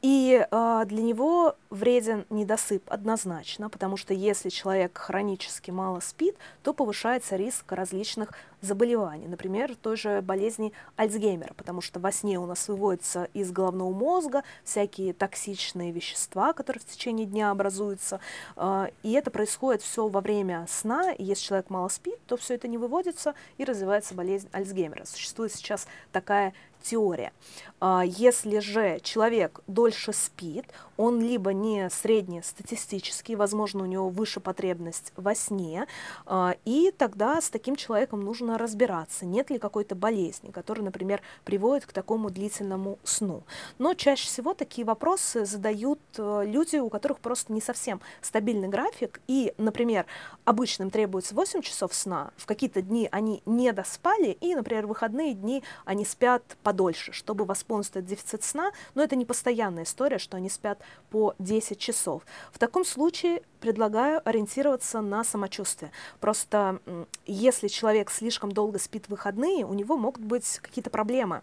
[0.02, 6.74] и э, для него вреден недосып однозначно, потому что если человек хронически мало спит, то
[6.74, 8.32] повышается риск различных
[8.63, 13.91] заболеваний, например, той же болезни Альцгеймера, потому что во сне у нас выводятся из головного
[13.91, 18.19] мозга всякие токсичные вещества, которые в течение дня образуются,
[18.56, 22.56] э, и это происходит все во время сна, и если человек мало спит, то все
[22.56, 25.06] это не выводится и развивается болезнь Альцгеймера.
[25.06, 27.32] Существует сейчас такая теория.
[27.80, 30.65] А, если же человек дольше спит,
[30.97, 35.88] он либо не среднестатистический, возможно, у него выше потребность во сне,
[36.26, 41.86] а, и тогда с таким человеком нужно разбираться, нет ли какой-то болезни, которая, например, приводит
[41.86, 43.44] к такому длительному сну.
[43.78, 49.22] Но чаще всего такие вопросы задают э, люди, у которых просто не совсем стабильный график,
[49.28, 50.06] и, например,
[50.46, 55.34] обычным требуется 8 часов сна, в какие-то дни они не доспали, и, например, в выходные
[55.34, 60.50] дни они спят подольше, чтобы восполнить дефицит сна, но это не постоянная история, что они
[60.50, 62.24] спят по 10 часов.
[62.52, 65.89] В таком случае предлагаю ориентироваться на самочувствие.
[66.19, 66.82] Просто
[67.26, 71.41] если человек слишком долго спит в выходные, у него могут быть какие-то проблемы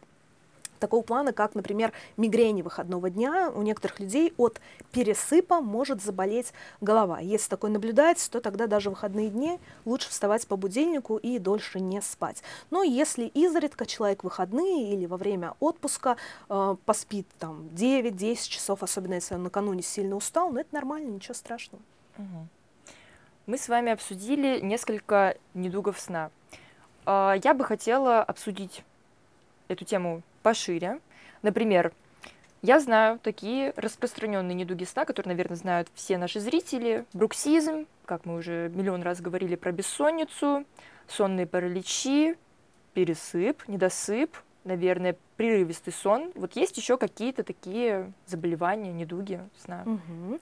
[0.79, 3.51] такого плана, как, например, мигрени выходного дня.
[3.55, 4.61] У некоторых людей от
[4.93, 6.53] пересыпа может заболеть
[6.83, 7.21] голова.
[7.21, 12.03] Если такое наблюдается, то тогда даже выходные дни лучше вставать по будильнику и дольше не
[12.03, 12.43] спать.
[12.71, 16.17] Но если изредка человек выходные или во время отпуска
[16.51, 21.35] э, поспит там 9-10 часов, особенно если он накануне сильно устал, ну это нормально, ничего
[21.35, 21.83] страшного.
[23.47, 26.31] Мы с вами обсудили несколько недугов сна.
[27.07, 28.85] А, я бы хотела обсудить
[29.69, 31.01] эту тему пошире.
[31.43, 31.93] Например,
[32.63, 37.07] я знаю такие распространенные недуги сна, которые, наверное, знают все наши зрители.
[37.15, 40.65] Бруксизм, как мы уже миллион раз говорили про бессонницу,
[41.09, 42.37] сонные параличи,
[42.93, 46.33] пересып, недосып, наверное, прерывистый сон.
[46.35, 49.85] Вот есть еще какие-то такие заболевания, недуги сна?
[49.87, 50.41] Угу.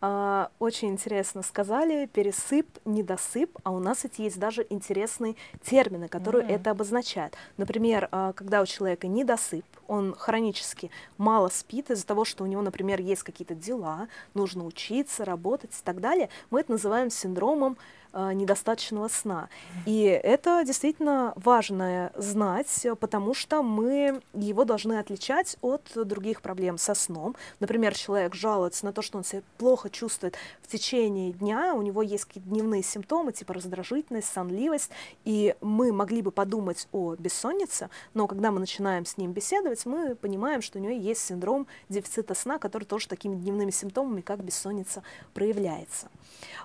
[0.00, 6.44] А, очень интересно сказали, пересып, недосып, а у нас ведь есть даже интересные термины, которые
[6.44, 7.36] mm это обозначают.
[7.58, 12.62] Например, а, когда у человека недосып, он хронически мало спит из-за того, что у него,
[12.62, 17.76] например, есть какие-то дела, нужно учиться, работать и так далее, мы это называем синдромом
[18.12, 19.48] недостаточного сна.
[19.86, 26.94] И это действительно важно знать, потому что мы его должны отличать от других проблем со
[26.94, 27.36] сном.
[27.60, 32.02] Например, человек жалуется на то, что он себя плохо чувствует в течение дня, у него
[32.02, 34.90] есть какие-то дневные симптомы, типа раздражительность, сонливость,
[35.24, 40.14] и мы могли бы подумать о бессоннице, но когда мы начинаем с ним беседовать, мы
[40.14, 45.02] понимаем, что у него есть синдром дефицита сна, который тоже такими дневными симптомами, как бессонница,
[45.34, 46.08] проявляется.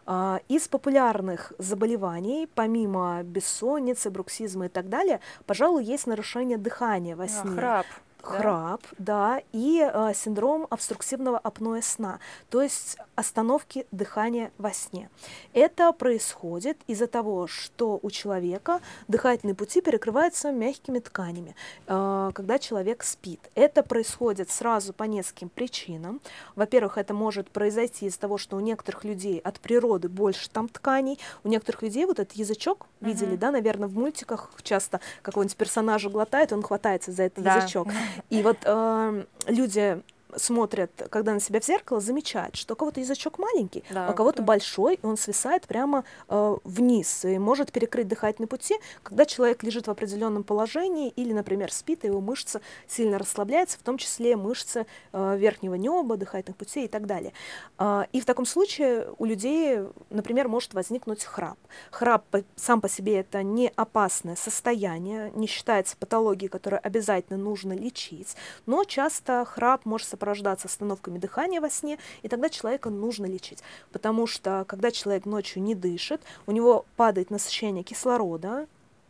[0.05, 7.27] А, из популярных заболеваний, помимо бессонницы, бруксизма и так далее, пожалуй, есть нарушение дыхания во
[7.27, 7.51] сне.
[7.51, 7.85] А, храп
[8.23, 15.09] храп, да, и э, синдром обструктивного апноэ сна, то есть остановки дыхания во сне.
[15.53, 21.55] Это происходит из-за того, что у человека дыхательные пути перекрываются мягкими тканями,
[21.87, 23.41] э, когда человек спит.
[23.55, 26.21] Это происходит сразу по нескольким причинам.
[26.55, 31.19] Во-первых, это может произойти из-за того, что у некоторых людей от природы больше там тканей,
[31.43, 33.07] у некоторых людей вот этот язычок, uh-huh.
[33.07, 37.57] видели, да, наверное, в мультиках часто какого-нибудь персонажа глотает, он хватается за этот да.
[37.57, 37.89] язычок.
[38.29, 40.01] И вот э, люди
[40.37, 44.15] смотрят, когда на себя в зеркало, замечают, что у кого-то язычок маленький, да, а у
[44.15, 44.43] кого-то да.
[44.43, 49.87] большой, и он свисает прямо э, вниз и может перекрыть дыхательные пути, когда человек лежит
[49.87, 54.85] в определенном положении или, например, спит, и его мышца сильно расслабляется, в том числе мышцы
[55.11, 57.33] э, верхнего неба, дыхательных путей и так далее.
[57.79, 61.57] Э, и в таком случае у людей, например, может возникнуть храп.
[61.91, 68.35] Храп сам по себе это не опасное состояние, не считается патологией, которую обязательно нужно лечить,
[68.65, 73.61] но часто храп может сопровождаться сопровождаться остановками дыхания во сне, и тогда человека нужно лечить.
[73.91, 78.65] Потому что когда человек ночью не дышит, у него падает насыщение кислорода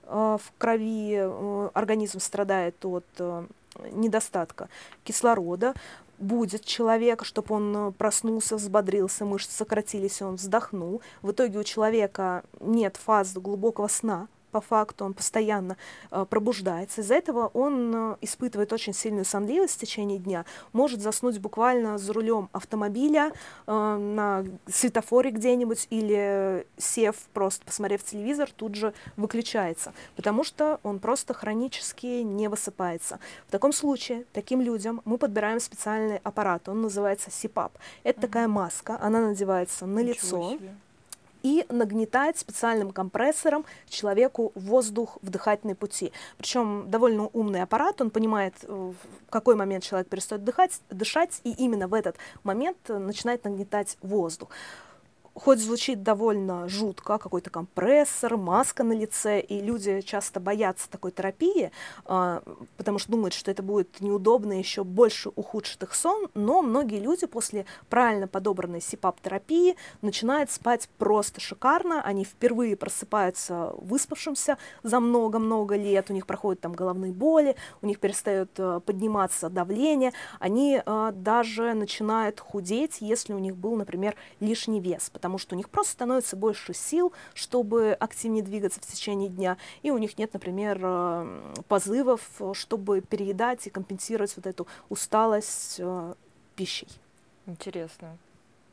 [0.05, 3.45] э, в крови, э, организм страдает от э,
[3.91, 4.69] недостатка
[5.03, 5.75] кислорода,
[6.17, 11.01] будет человек, чтобы он проснулся, взбодрился, мышцы сократились, он вздохнул.
[11.21, 15.75] В итоге у человека нет фаз глубокого сна, по факту, он постоянно
[16.11, 17.01] э, пробуждается.
[17.01, 22.13] Из-за этого он э, испытывает очень сильную сонливость в течение дня, может заснуть буквально за
[22.13, 23.33] рулем автомобиля,
[23.65, 30.99] э, на светофоре где-нибудь или сев, просто посмотрев телевизор, тут же выключается, потому что он
[30.99, 33.19] просто хронически не высыпается.
[33.47, 37.73] В таком случае таким людям мы подбираем специальный аппарат, он называется СИПАП.
[38.03, 38.21] Это mm-hmm.
[38.21, 40.49] такая маска, она надевается на Ничего лицо.
[40.51, 40.75] Себе
[41.43, 46.11] и нагнетает специальным компрессором человеку воздух в дыхательные пути.
[46.37, 51.51] Причем довольно умный аппарат, он понимает, э, в какой момент человек перестает дыхать, дышать, и
[51.51, 54.49] именно в этот момент начинает нагнетать воздух
[55.35, 61.71] хоть звучит довольно жутко, какой-то компрессор, маска на лице, и люди часто боятся такой терапии,
[62.05, 62.43] а,
[62.77, 67.25] потому что думают, что это будет неудобно, еще больше ухудшит их сон, но многие люди
[67.25, 76.09] после правильно подобранной СИПАП-терапии начинают спать просто шикарно, они впервые просыпаются выспавшимся за много-много лет,
[76.09, 81.73] у них проходят там головные боли, у них перестает э, подниматься давление, они э, даже
[81.73, 86.35] начинают худеть, если у них был, например, лишний вес, потому что у них просто становится
[86.35, 92.29] больше сил, чтобы активнее двигаться в течение дня, и у них нет, например, э, позывов,
[92.51, 96.13] чтобы переедать и компенсировать вот эту усталость э,
[96.57, 96.89] пищей.
[97.45, 98.17] Интересно.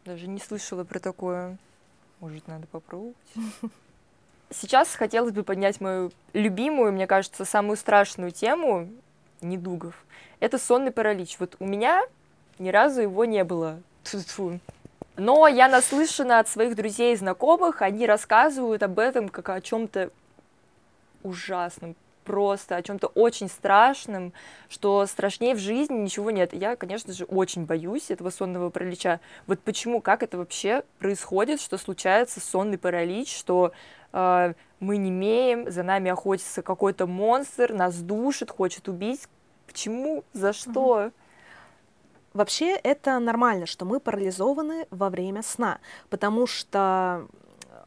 [0.04, 1.56] Даже не слышала про такое.
[2.18, 3.14] Может, надо попробовать?
[4.50, 8.88] Сейчас хотелось бы поднять мою любимую, мне кажется, самую страшную тему
[9.40, 9.94] недугов.
[10.40, 11.36] Это сонный паралич.
[11.38, 12.02] Вот у меня
[12.58, 13.80] ни разу его не было.
[14.02, 14.58] Тьфу-тьфу.
[15.16, 20.10] Но я наслышана от своих друзей и знакомых, они рассказывают об этом как о чем-то
[21.22, 21.94] ужасном,
[22.24, 24.32] просто о чем-то очень страшном,
[24.68, 26.52] что страшнее в жизни ничего нет.
[26.52, 29.20] Я, конечно же, очень боюсь этого сонного паралича.
[29.46, 33.72] Вот почему, как это вообще происходит, что случается сонный паралич, что
[34.12, 39.26] э, мы не имеем, за нами охотится какой-то монстр, нас душит, хочет убить.
[39.66, 40.24] Почему?
[40.32, 41.10] За что?
[42.32, 45.78] Вообще это нормально, что мы парализованы во время сна,
[46.10, 47.26] потому что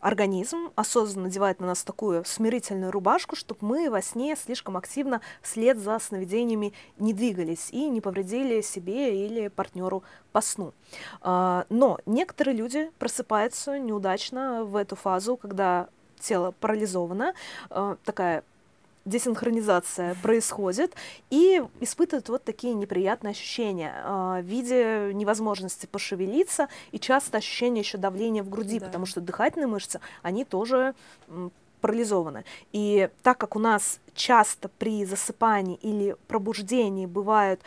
[0.03, 5.77] организм осознанно надевает на нас такую смирительную рубашку, чтобы мы во сне слишком активно вслед
[5.77, 10.73] за сновидениями не двигались и не повредили себе или партнеру по сну.
[11.21, 15.87] А, но некоторые люди просыпаются неудачно в эту фазу, когда
[16.19, 17.33] тело парализовано,
[17.69, 18.43] а, такая
[19.05, 20.95] десинхронизация происходит,
[21.29, 27.97] и испытывают вот такие неприятные ощущения э, в виде невозможности пошевелиться, и часто ощущение еще
[27.97, 28.87] давления в груди, да.
[28.87, 30.95] потому что дыхательные мышцы, они тоже
[31.81, 32.45] парализованы.
[32.71, 37.59] И так как у нас часто при засыпании или пробуждении бывают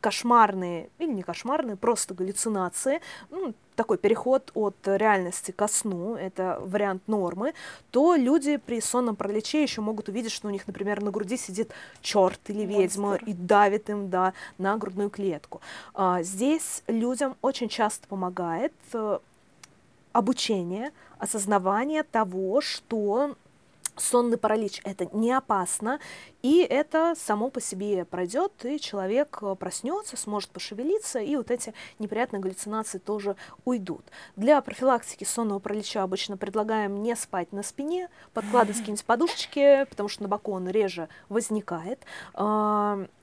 [0.00, 7.02] кошмарные или не кошмарные, просто галлюцинации, ну, такой переход от реальности ко сну, это вариант
[7.06, 7.54] нормы,
[7.90, 11.72] то люди при сонном параличе еще могут увидеть, что у них, например, на груди сидит
[12.00, 13.24] черт или ведьма Монстр.
[13.26, 15.60] и давит им да, на грудную клетку.
[15.94, 19.18] А, здесь людям очень часто помогает э,
[20.12, 23.36] обучение, осознавание того, что
[23.98, 26.00] сонный паралич это не опасно,
[26.42, 31.74] и это само по себе пройдет, и человек э, проснется, сможет пошевелиться, и вот эти
[31.98, 34.04] неприятные галлюцинации тоже уйдут.
[34.36, 40.22] Для профилактики сонного паралича обычно предлагаем не спать на спине, подкладывать какие-нибудь подушечки, потому что
[40.22, 42.04] на боку он реже возникает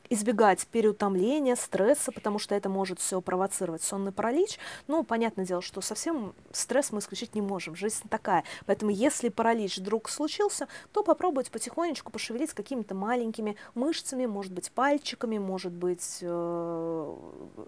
[0.10, 4.60] избегать переутомления, стресса, потому что это может все провоцировать сонный паралич.
[4.88, 8.44] Ну, понятное дело, что совсем стресс мы исключить не можем, жизнь такая.
[8.66, 15.38] Поэтому если паралич вдруг случился, то попробуйте потихонечку пошевелить какими-то маленькими мышцами, может быть, пальчиками,
[15.38, 17.16] может быть, э,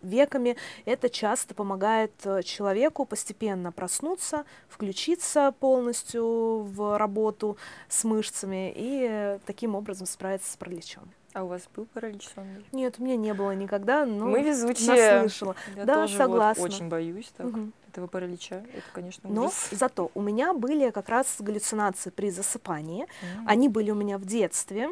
[0.01, 0.57] веками.
[0.85, 7.57] Это часто помогает э, человеку постепенно проснуться, включиться полностью в работу
[7.89, 11.11] с мышцами и таким образом справиться с параличом.
[11.37, 12.65] А у вас был паралич сонный?
[12.71, 15.21] Нет, у меня не было никогда, но Мы везучие.
[15.21, 15.55] наслышала.
[15.75, 16.63] Я да, тоже согласна.
[16.63, 17.73] Вот очень боюсь так, Мгм.
[17.89, 18.63] этого паралича.
[18.73, 19.67] Это, конечно, Но ужас.
[19.69, 23.03] зато у меня были как раз галлюцинации при засыпании.
[23.21, 23.43] М.
[23.47, 24.89] Они были у меня в детстве.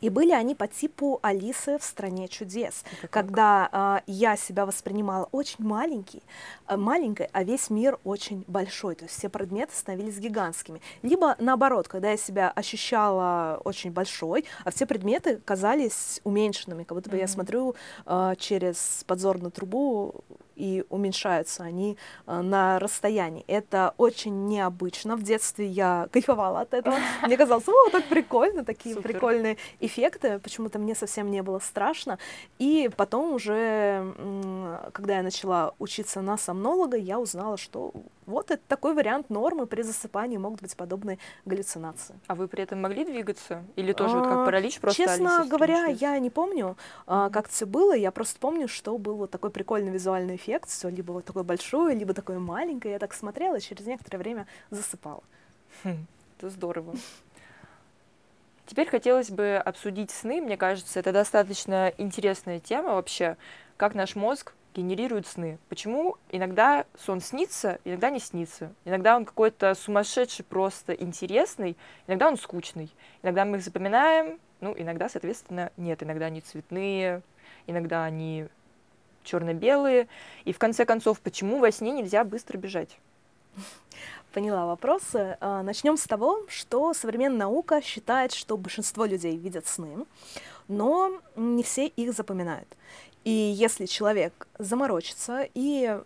[0.00, 5.28] И были они по типу Алисы в стране чудес, Это когда а, я себя воспринимала
[5.32, 6.22] очень маленький,
[6.66, 10.80] а, маленькой, а весь мир очень большой, то есть все предметы становились гигантскими.
[11.02, 17.10] Либо наоборот, когда я себя ощущала очень большой, а все предметы казались уменьшенными, как будто
[17.10, 17.32] бы я Мгм.
[17.32, 17.74] смотрю
[18.06, 20.24] а, через подзорную трубу
[20.56, 21.96] и уменьшаются они
[22.26, 23.44] а, на расстоянии.
[23.46, 25.16] Это очень необычно.
[25.16, 26.96] В детстве я кайфовала от этого.
[27.22, 29.12] Мне казалось, о, так прикольно, такие Супер.
[29.12, 30.38] прикольные эффекты.
[30.38, 32.18] Почему-то мне совсем не было страшно.
[32.58, 34.12] И потом уже,
[34.92, 37.92] когда я начала учиться на сомнолога, я узнала, что
[38.26, 39.66] вот это такой вариант нормы.
[39.66, 42.18] При засыпании могут быть подобные галлюцинации.
[42.26, 43.64] А вы при этом могли двигаться?
[43.76, 46.00] Или тоже вот как А, паралич просто Честно Алиса в «Стране говоря, чудес»?
[46.00, 46.76] я не помню,
[47.06, 47.94] а, как это все было.
[47.94, 50.43] Я просто помню, что был вот такой прикольный визуальный эффект.
[50.66, 52.92] Все либо вот такое большое, либо такое маленькое.
[52.92, 55.22] Я так смотрела, и через некоторое время засыпала.
[55.82, 56.06] Хм,
[56.38, 56.94] Это здорово.
[58.66, 60.40] Теперь хотелось бы обсудить сны.
[60.40, 63.36] Мне кажется, это достаточно интересная тема вообще,
[63.76, 65.58] как наш мозг генерирует сны.
[65.68, 68.72] Почему иногда сон снится, иногда не снится.
[68.84, 71.76] Иногда он какой-то сумасшедший, просто интересный,
[72.06, 72.90] иногда он скучный.
[73.22, 76.02] Иногда мы их запоминаем, ну, иногда, соответственно, нет.
[76.02, 77.22] Иногда они цветные,
[77.66, 78.48] иногда они
[79.24, 80.08] черно-белые.
[80.44, 82.98] И в конце концов, почему во сне нельзя быстро бежать?
[84.32, 85.38] Поняла вопросы.
[85.40, 90.06] Начнем с того, что современная наука считает, что большинство людей видят сны,
[90.66, 92.68] но не все их запоминают.
[93.22, 95.98] И если человек заморочится и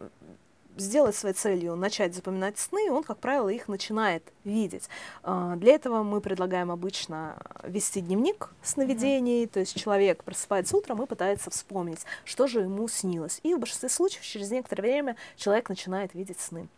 [0.80, 4.88] сделать своей целью начать запоминать сны, он, как правило, их начинает видеть.
[5.22, 11.06] А, Для этого мы предлагаем обычно вести дневник сновидений, то есть человек просыпается утром и
[11.06, 13.40] пытается вспомнить, что же ему снилось.
[13.42, 16.68] И в большинстве случаев через некоторое время человек начинает видеть сны.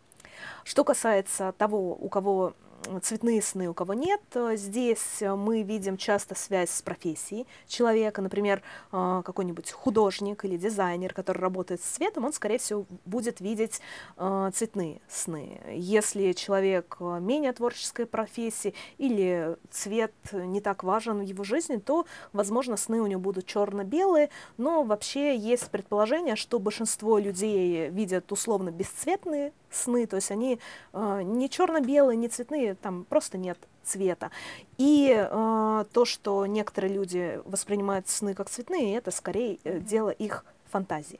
[0.63, 2.53] Что касается того, у кого
[3.01, 8.21] цветные сны, у кого нет, э, здесь мы видим часто связь с профессией человека.
[8.21, 8.61] Например,
[8.91, 13.81] э, какой-нибудь художник или дизайнер, который работает с цветом, он, скорее всего, будет видеть
[14.17, 15.61] э, цветные сны.
[15.73, 22.77] Если человек менее творческой профессии или цвет не так важен в его жизни, то, возможно,
[22.77, 29.53] сны у него будут черно-белые, но вообще есть предположение, что большинство людей видят условно бесцветные
[29.71, 30.59] сны, то есть они
[30.93, 34.31] э, не черно-белые, не цветные, там просто нет цвета.
[34.77, 40.45] И э, то, что некоторые люди воспринимают сны как цветные, это скорее э, дело их
[40.69, 41.19] фантазии.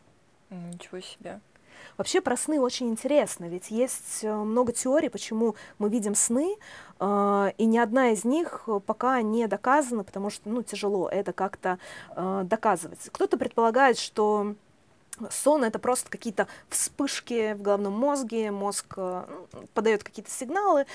[0.50, 1.40] Ничего себе.
[1.98, 6.56] Вообще про сны очень интересно, ведь есть э, много теорий, почему мы видим сны,
[7.00, 11.80] э, и ни одна из них пока не доказана, потому что ну, тяжело это как-то
[12.16, 13.10] э, доказывать.
[13.12, 14.56] Кто-то предполагает, что
[15.30, 18.98] сон это просто какие-то вспышки в головном мозге, мозг
[19.74, 20.86] подает какие-то сигналы,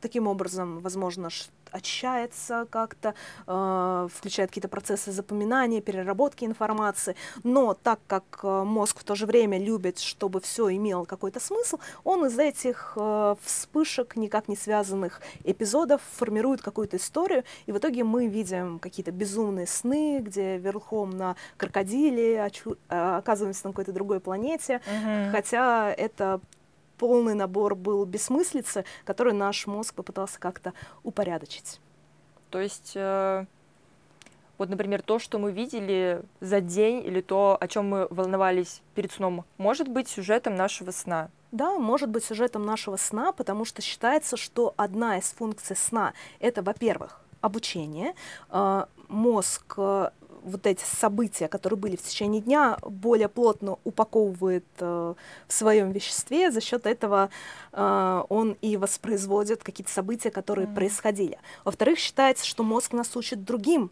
[0.00, 1.30] таким образом, возможно,
[1.74, 3.14] очищается как-то,
[3.46, 9.26] э, включает какие-то процессы запоминания, переработки информации, но так как э, мозг в то же
[9.26, 15.20] время любит, чтобы все имело какой-то смысл, он из этих э, вспышек, никак не связанных
[15.42, 21.36] эпизодов, формирует какую-то историю, и в итоге мы видим какие-то безумные сны, где верхом на
[21.56, 25.30] крокодиле очу- э, оказываемся на какой-то другой планете, mm-hmm.
[25.32, 26.40] хотя это
[26.98, 30.72] полный набор был бессмыслицы, который наш мозг попытался как-то
[31.02, 31.80] упорядочить.
[32.50, 33.46] То есть, э,
[34.58, 39.10] вот, например, то, что мы видели за день, или то, о чем мы волновались перед
[39.12, 41.30] сном, может быть сюжетом нашего сна.
[41.50, 46.62] Да, может быть сюжетом нашего сна, потому что считается, что одна из функций сна это,
[46.62, 48.14] во-первых, обучение.
[48.50, 50.10] Э, мозг э,
[50.44, 55.14] вот эти события, которые были в течение дня, более плотно упаковывает э,
[55.48, 57.30] в своем веществе, за счет этого
[57.72, 60.74] э, он и воспроизводит какие-то события, которые mm-hmm.
[60.74, 61.38] происходили.
[61.64, 63.90] Во-вторых, считается, что мозг нас учит другим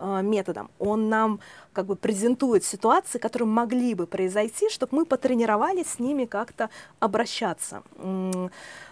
[0.00, 0.70] методом.
[0.78, 1.40] Он нам
[1.72, 6.70] как бы презентует ситуации, которые могли бы произойти, чтобы мы потренировались с ними как-то
[7.00, 7.82] обращаться.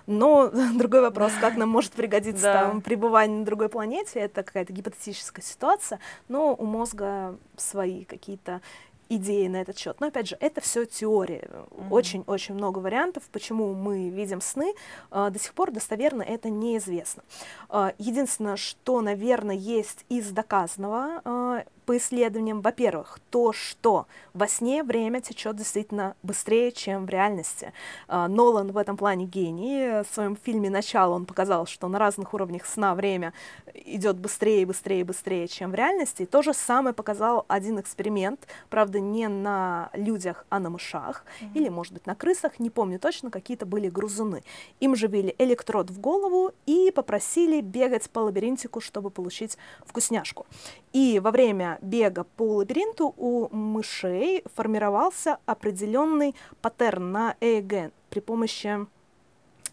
[0.07, 2.53] Но другой вопрос, как нам может пригодиться да.
[2.61, 8.61] там пребывание на другой планете, это какая-то гипотетическая ситуация, но у мозга свои какие-то
[9.11, 9.97] идеи на этот счет.
[10.01, 11.49] Но опять же, это все теория.
[11.91, 12.59] Очень-очень mm-hmm.
[12.59, 14.73] много вариантов, почему мы видим сны.
[15.11, 17.23] А, до сих пор достоверно это неизвестно.
[17.69, 24.85] А, единственное, что, наверное, есть из доказанного а, по исследованиям, во-первых, то, что во сне
[24.85, 27.73] время течет действительно быстрее, чем в реальности.
[28.07, 30.05] Нолан в этом плане гений.
[30.05, 33.33] В своем фильме «Начало» он показал, что на разных уровнях сна время
[33.75, 36.23] идет быстрее, быстрее, быстрее, чем в реальности.
[36.23, 41.51] И то же самое показал один эксперимент, правда, не на людях, а на мышах, mm-hmm.
[41.55, 44.43] или, может быть, на крысах, не помню точно, какие-то были грузуны.
[44.81, 50.47] Им же ввели электрод в голову и попросили бегать по лабиринтику, чтобы получить вкусняшку.
[50.93, 58.87] И во время бега по лабиринту у мышей формировался определенный паттерн на ЭЭГ при помощи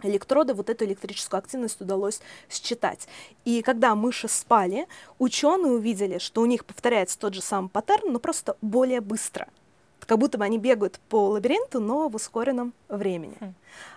[0.03, 3.07] электрода вот эту электрическую активность удалось считать.
[3.45, 4.87] И когда мыши спали,
[5.19, 9.47] ученые увидели, что у них повторяется тот же самый паттерн, но просто более быстро
[10.05, 13.37] как будто бы они бегают по лабиринту, но в ускоренном времени.
[13.39, 13.53] Mm.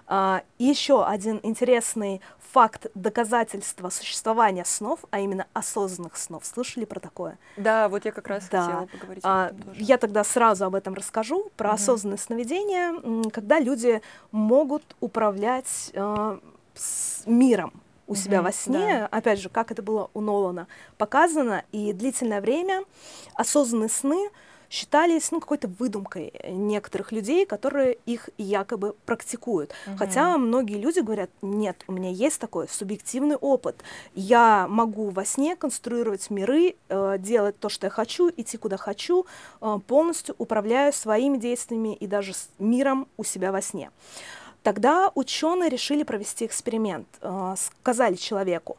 [0.06, 2.20] А, еще один интересный
[2.52, 6.44] факт доказательства существования снов, а именно осознанных снов.
[6.44, 7.38] Слышали про такое?
[7.56, 8.62] Да, вот я как раз да.
[8.62, 9.84] хотела поговорить а, об этом тоже.
[9.84, 16.38] Я тогда сразу об этом расскажу, про mm осознанное сновидение, когда люди могут управлять э,
[17.26, 17.72] миром,
[18.10, 19.06] у себя mm-hmm, во сне, да.
[19.06, 20.66] опять же, как это было у Нолана
[20.98, 22.82] показано, и длительное время
[23.34, 24.30] осознанные сны
[24.70, 29.74] считались ну, какой-то выдумкой некоторых людей, которые их якобы практикуют.
[29.86, 29.96] Угу.
[29.98, 33.82] Хотя многие люди говорят, нет, у меня есть такой субъективный опыт.
[34.14, 39.26] Я могу во сне конструировать миры, э, делать то, что я хочу, идти куда хочу,
[39.60, 43.90] э, полностью управляю своими действиями и даже миром у себя во сне.
[44.62, 47.08] Тогда ученые решили провести эксперимент.
[47.22, 48.76] Э, сказали человеку,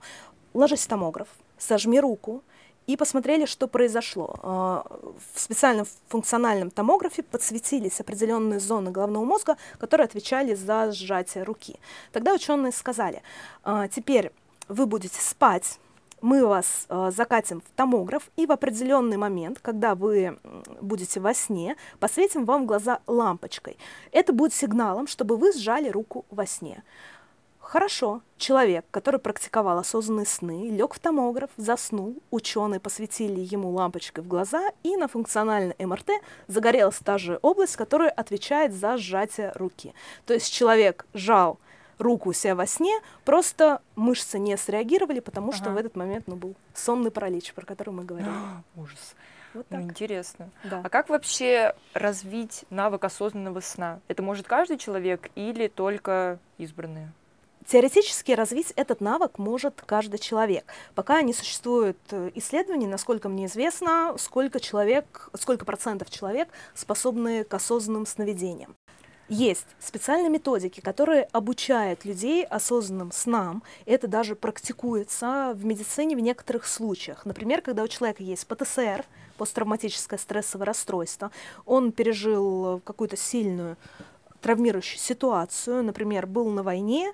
[0.54, 1.28] ложись в томограф,
[1.58, 2.44] сожми руку,
[2.88, 4.36] и посмотрели, что произошло.
[4.42, 4.86] А,
[5.34, 11.80] в специальном функциональном томографе подсветились определенные зоны головного мозга, которые отвечали за сжатие руки.
[12.12, 13.22] Тогда ученые сказали,
[13.64, 14.32] «А, теперь
[14.68, 15.80] вы будете спать,
[16.22, 20.40] мы вас а, закатим в томограф, и в определенный момент, когда вы
[20.80, 23.78] будете во сне, посветим вам в глаза лампочкой.
[24.12, 26.84] Это будет сигналом, чтобы вы сжали руку во сне.
[27.72, 34.28] Хорошо, человек, который практиковал осознанные сны, лег в томограф, заснул, ученые посветили ему лампочкой в
[34.28, 36.10] глаза, и на функциональной МРТ
[36.48, 39.94] загорелась та же область, которая отвечает за сжатие руки.
[40.26, 41.60] То есть человек жал
[41.98, 45.58] руку у себя во сне, просто мышцы не среагировали, потому ага.
[45.58, 48.34] что в этот момент ну, был сонный паралич, про который мы говорили.
[48.76, 49.16] Ужас.
[49.54, 50.50] Вот ну, интересно.
[50.66, 50.82] Да.
[50.84, 54.02] А как вообще развить навык осознанного сна?
[54.10, 57.14] Это может каждый человек или только избранные?
[57.68, 60.66] Теоретически развить этот навык может каждый человек.
[60.96, 67.54] Пока не существует э, исследований, насколько мне известно, сколько человек, сколько процентов человек способны к
[67.54, 68.76] осознанным сновидениям.
[69.30, 73.64] Есть специальные методики, которые обучают людей осознанным снам.
[73.86, 77.26] Это даже практикуется в медицине в некоторых случаях.
[77.26, 79.06] Например, когда у человека есть ПТСР,
[79.38, 81.32] посттравматическое стрессовое расстройство,
[81.66, 83.78] он пережил какую-то сильную
[84.42, 87.14] травмирующую ситуацию, например, был на войне,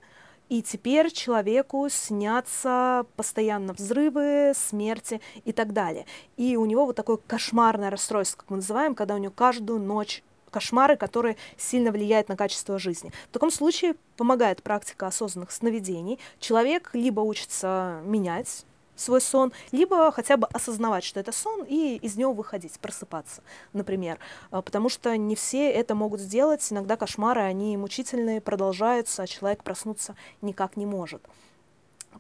[0.49, 6.05] и теперь человеку снятся постоянно взрывы, смерти и так далее.
[6.37, 10.23] И у него вот такое кошмарное расстройство, как мы называем, когда у него каждую ночь
[10.49, 13.11] кошмары, которые сильно влияют на качество жизни.
[13.29, 16.19] В таком случае помогает практика осознанных сновидений.
[16.39, 18.65] Человек либо учится менять
[18.97, 23.41] свой сон, либо хотя бы осознавать, что это сон, и из него выходить, просыпаться,
[23.73, 24.19] например.
[24.51, 26.65] А, потому что не все это могут сделать.
[26.71, 31.21] Иногда кошмары, они мучительные, продолжаются, а человек проснуться никак не может.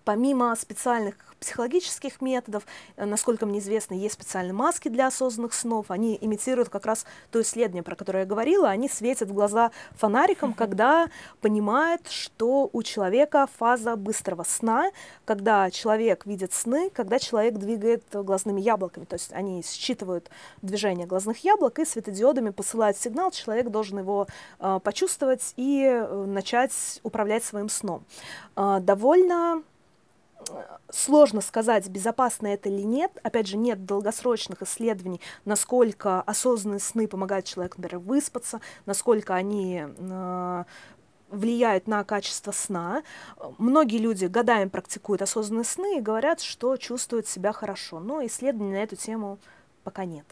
[0.03, 6.17] Помимо специальных психологических методов, э, насколько мне известно, есть специальные маски для осознанных снов, они
[6.19, 11.07] имитируют как раз то исследование, про которое я говорила, они светят в глаза фонариком, когда
[11.41, 14.91] понимают, что у человека фаза быстрого сна,
[15.25, 20.29] когда человек видит сны, когда человек двигает глазными яблоками, то есть они считывают
[20.61, 24.27] движение глазных яблок и светодиодами посылают сигнал, человек должен его
[24.59, 28.03] э, почувствовать и э, начать управлять своим сном.
[28.55, 29.61] Э, довольно
[30.89, 33.11] сложно сказать, безопасно это или нет.
[33.23, 40.63] Опять же, нет долгосрочных исследований, насколько осознанные сны помогают человеку, например, выспаться, насколько они э,
[41.29, 43.03] влияют на качество сна.
[43.57, 47.99] Многие люди годами практикуют осознанные сны и говорят, что чувствуют себя хорошо.
[47.99, 49.39] Но исследований на эту тему
[49.83, 50.25] пока нет.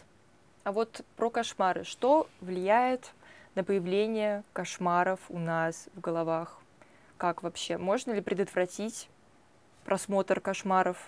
[0.64, 1.84] А вот про кошмары.
[1.84, 3.12] Что влияет
[3.54, 6.58] на появление кошмаров у нас в головах?
[7.18, 7.78] Как вообще?
[7.78, 9.08] Можно ли предотвратить
[9.86, 10.98] просмотр кошмаров,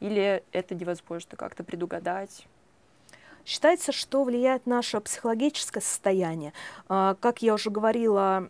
[0.00, 2.46] или это невозможно как-то предугадать?
[3.44, 6.52] Считается, что влияет наше психологическое состояние.
[6.88, 8.48] А, как я уже говорила,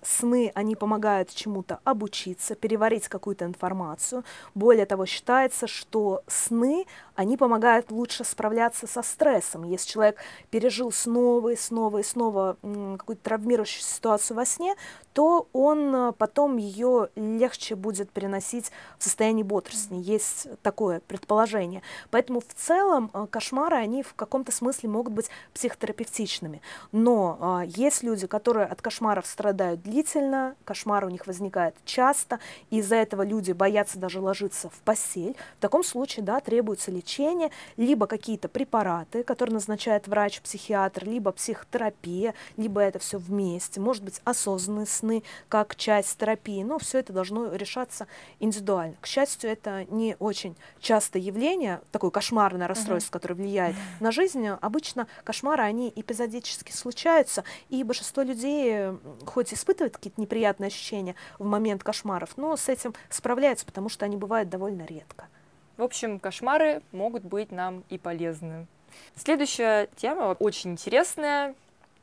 [0.00, 4.22] сны, они помогают чему-то обучиться, переварить какую-то информацию.
[4.54, 6.86] Более того, считается, что сны,
[7.16, 9.64] они помогают лучше справляться со стрессом.
[9.64, 14.76] Если человек пережил снова и снова и снова какую-то травмирующую ситуацию во сне,
[15.18, 19.94] то он э, потом ее легче будет переносить в состоянии бодрости.
[19.94, 21.82] Есть такое предположение.
[22.12, 26.62] Поэтому в целом э, кошмары, они в каком-то смысле могут быть психотерапевтичными.
[26.92, 32.38] Но э, есть люди, которые от кошмаров страдают длительно, кошмары у них возникают часто,
[32.70, 35.34] и из-за этого люди боятся даже ложиться в постель.
[35.56, 42.80] В таком случае, да, требуется лечение, либо какие-то препараты, которые назначает врач-психиатр, либо психотерапия, либо
[42.80, 47.54] это все вместе, может быть, осознанный сны, сны как часть терапии, но все это должно
[47.54, 48.06] решаться
[48.40, 48.96] индивидуально.
[49.00, 53.12] К счастью, это не очень частое явление, такое кошмарное расстройство, uh-huh.
[53.12, 54.46] которое влияет на жизнь.
[54.46, 58.88] Обычно кошмары, они эпизодически случаются, и большинство людей
[59.26, 64.16] хоть испытывает какие-то неприятные ощущения в момент кошмаров, но с этим справляются, потому что они
[64.16, 65.28] бывают довольно редко.
[65.76, 68.66] В общем, кошмары могут быть нам и полезны.
[69.14, 71.54] Следующая тема очень интересная,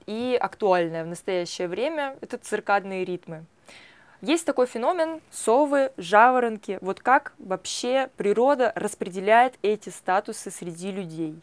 [0.08, 3.45] и актуальное в настоящее время— это циркадные ритмы.
[4.22, 6.80] Есть такой феномен совы, жаворонки.
[6.82, 11.39] Вот как вообще природа распределяет эти статусы среди людей?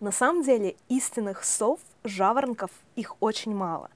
[0.00, 3.90] На самом деле истинных сов, жаворонков, их очень мало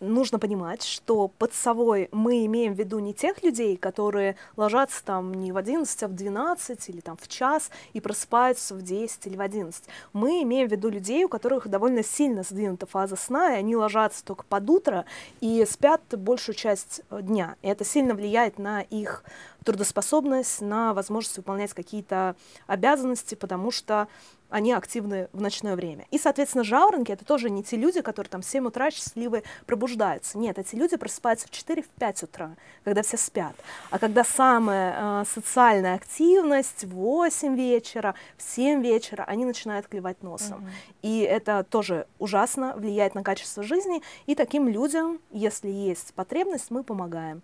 [0.00, 5.34] нужно понимать, что под совой мы имеем в виду не тех людей, которые ложатся там
[5.34, 9.36] не в 11, а в 12 или там в час и просыпаются в 10 или
[9.36, 9.84] в 11.
[10.12, 14.24] Мы имеем в виду людей, у которых довольно сильно сдвинута фаза сна, и они ложатся
[14.24, 15.04] только под утро
[15.40, 17.56] и спят большую часть э, дня.
[17.62, 19.24] И это сильно влияет на их
[19.64, 22.36] трудоспособность, на возможность выполнять какие-то
[22.66, 24.08] обязанности, потому что
[24.50, 26.06] они активны в ночное время.
[26.10, 30.38] И, соответственно, жаворонки— это тоже не те люди, которые там в 7 утра счастливые пробуждаются.
[30.38, 33.54] Нет, эти люди просыпаются в 4-5 утра, когда все спят.
[33.90, 40.22] А когда самая э, социальная активность в 8 вечера, в 7 вечера, они начинают клевать
[40.22, 40.64] носом.
[40.64, 40.98] Mm-hmm.
[41.02, 44.02] И это тоже ужасно влияет на качество жизни.
[44.26, 47.42] И таким людям, если есть потребность, мы помогаем.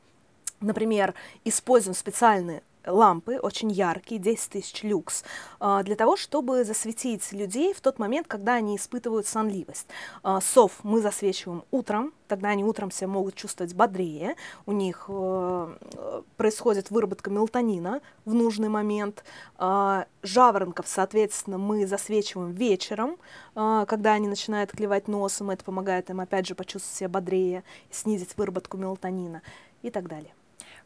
[0.61, 5.24] Например, используем специальные лампы, очень яркие, 10 тысяч люкс,
[5.61, 9.89] а, для того, чтобы засветить людей в тот момент, когда они испытывают сонливость.
[10.22, 14.35] А, сов мы засвечиваем утром, тогда они утром себя могут чувствовать бодрее,
[14.66, 19.24] у них э, происходит выработка мелатонина в нужный момент.
[19.57, 23.16] А, жаворонков, соответственно, мы засвечиваем вечером,
[23.55, 28.76] когда они начинают клевать носом, это помогает им, опять же, почувствовать себя бодрее, снизить выработку
[28.76, 29.43] мелатонина
[29.82, 30.35] и так далее.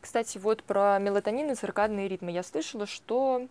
[0.00, 2.30] Кстати, вот про мелатонин и циркадные ритмы.
[2.30, 3.46] Я слышала, что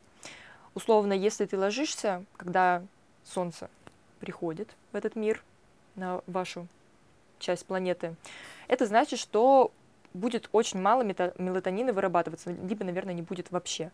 [0.74, 2.84] условно, если ты ложишься, когда
[3.24, 3.70] солнце
[4.20, 5.44] приходит в этот мир,
[5.96, 6.68] на вашу
[7.40, 8.16] часть планеты,
[8.68, 9.72] это значит, что
[10.14, 13.92] будет очень мало мелатонина вырабатываться, либо, наверное, не будет вообще.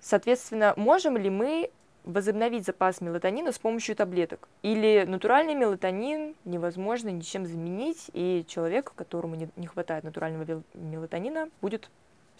[0.00, 1.70] Соответственно, можем ли мы
[2.04, 4.48] возобновить запас мелатонина с помощью таблеток?
[4.62, 11.90] Или натуральный мелатонин невозможно ничем заменить, и человек, которому не, хватает натурального мелатонина, будет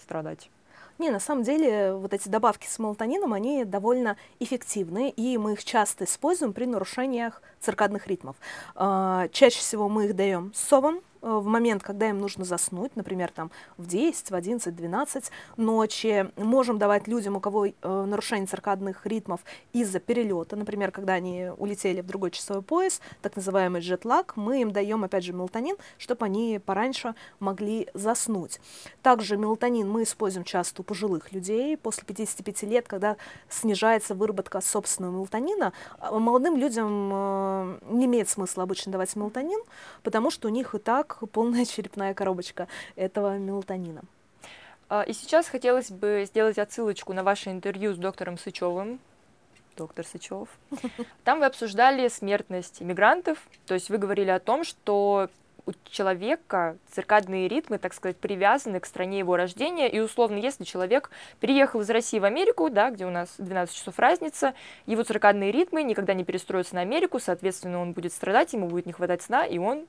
[0.01, 0.51] страдать?
[0.99, 5.65] Не, на самом деле вот эти добавки с мелатонином, они довольно эффективны, и мы их
[5.65, 8.37] часто используем при нарушениях циркадных ритмов.
[8.75, 13.51] А, чаще всего мы их даем совам, в момент, когда им нужно заснуть, например, там
[13.79, 16.31] в 10, в 11, 12 ночи.
[16.37, 19.41] Можем давать людям, у кого э, нарушение циркадных ритмов
[19.73, 24.73] из-за перелета, например, когда они улетели в другой часовой пояс, так называемый джетлаг, мы им
[24.73, 28.61] даем, опять же, мелатонин, чтобы они пораньше могли заснуть.
[29.03, 33.17] Также мелатонин мы используем часто у пожилых людей после 55 лет, когда
[33.49, 35.73] снижается выработка собственного мелатонина.
[35.99, 39.61] А молодым людям э, не имеет смысла обычно давать мелатонин,
[40.03, 44.03] потому что у них и так полная черепная коробочка этого мелатонина.
[44.89, 48.99] А, и сейчас хотелось бы сделать отсылочку на ваше интервью с доктором Сычевым,
[49.77, 50.49] доктор Сычев.
[51.25, 55.31] Там вы обсуждали смертность иммигрантов, то есть вы говорили о том, что
[55.65, 61.11] у человека циркадные ритмы, так сказать, привязаны к стране его рождения, и условно, если человек
[61.41, 64.55] переехал из России в Америку, да, где у нас 12 часов разница,
[64.87, 68.93] его циркадные ритмы никогда не перестроятся на Америку, соответственно, он будет страдать, ему будет не
[68.93, 69.87] хватать сна, и он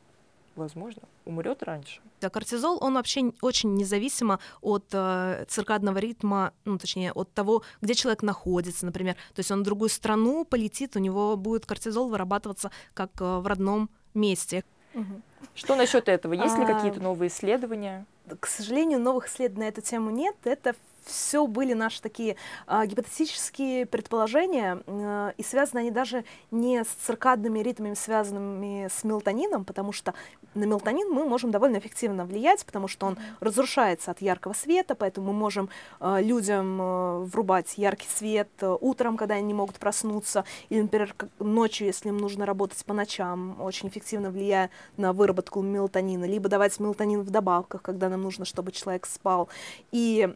[0.55, 2.01] возможно, умрет раньше.
[2.21, 7.93] Да, кортизол, он вообще очень независимо от э, циркадного ритма, ну, точнее, от того, где
[7.93, 9.15] человек находится, например.
[9.33, 13.47] То есть он в другую страну полетит, у него будет кортизол вырабатываться как э, в
[13.47, 14.63] родном месте.
[14.93, 15.21] Угу.
[15.55, 16.33] Что насчет этого?
[16.33, 16.67] Есть ли а...
[16.67, 18.05] какие-то новые исследования?
[18.39, 20.35] К сожалению, новых исследований на эту тему нет.
[20.43, 20.75] Это
[21.05, 22.35] все были наши такие
[22.67, 29.65] а, гипотетические предположения, а, и связаны они даже не с циркадными ритмами, связанными с мелатонином,
[29.65, 30.13] потому что
[30.55, 35.33] на мелатонин мы можем довольно эффективно влиять, потому что он разрушается от яркого света, поэтому
[35.33, 40.45] мы можем а, людям а, врубать яркий свет а, утром, когда они не могут проснуться,
[40.69, 46.25] или, например, ночью, если им нужно работать по ночам, очень эффективно влияя на выработку мелатонина,
[46.25, 49.49] либо давать мелатонин в добавках, когда нам нужно, чтобы человек спал.
[49.91, 50.29] И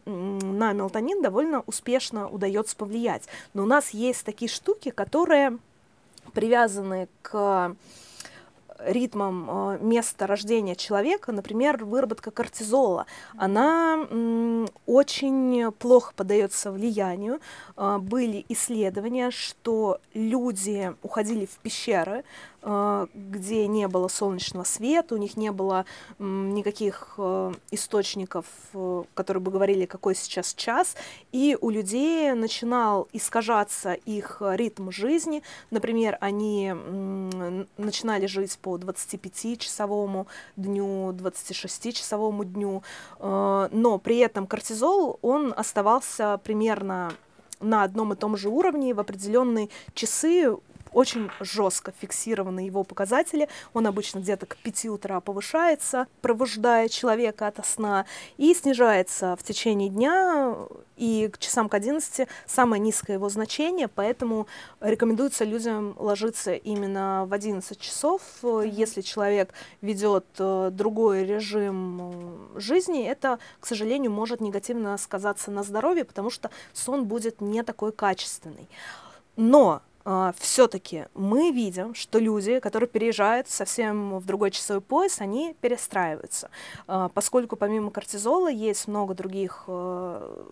[0.58, 3.22] на мелатонин довольно успешно удается повлиять.
[3.54, 5.58] Но у нас есть такие штуки, которые
[6.34, 7.76] привязаны к
[8.78, 13.06] ритмом э, места рождения человека, например, выработка кортизола,
[13.36, 14.06] она
[14.86, 17.40] очень плохо поддается влиянию.
[17.76, 22.24] Э, были исследования, что люди уходили в пещеры,
[22.68, 25.86] где не было солнечного света, у них не было
[26.18, 27.18] никаких
[27.70, 28.44] источников,
[29.14, 30.94] которые бы говорили, какой сейчас час,
[31.32, 35.42] и у людей начинал искажаться их ритм жизни.
[35.70, 36.74] Например, они
[37.76, 42.82] начинали жить по 25-часовому дню, 26-часовому дню,
[43.18, 47.12] э, но при этом кортизол, он оставался примерно
[47.60, 50.56] на одном и том же уровне в определенные часы
[50.92, 53.48] очень жестко фиксированы его показатели.
[53.72, 59.88] Он обычно где-то к 5 утра повышается, пробуждая человека от сна, и снижается в течение
[59.88, 60.54] дня,
[60.98, 64.46] и к часам к 11 самое низкое его значение, поэтому
[64.80, 68.22] рекомендуется людям ложиться именно в 11 часов.
[68.42, 75.62] Если человек ведет э, другой режим э, жизни, это, к сожалению, может негативно сказаться на
[75.62, 78.68] здоровье, потому что сон будет не такой качественный.
[79.36, 79.82] Но
[80.38, 86.50] все-таки мы видим, что люди, которые переезжают совсем в другой часовой пояс, они перестраиваются,
[86.86, 90.46] uh, поскольку помимо кортизола есть много других uh,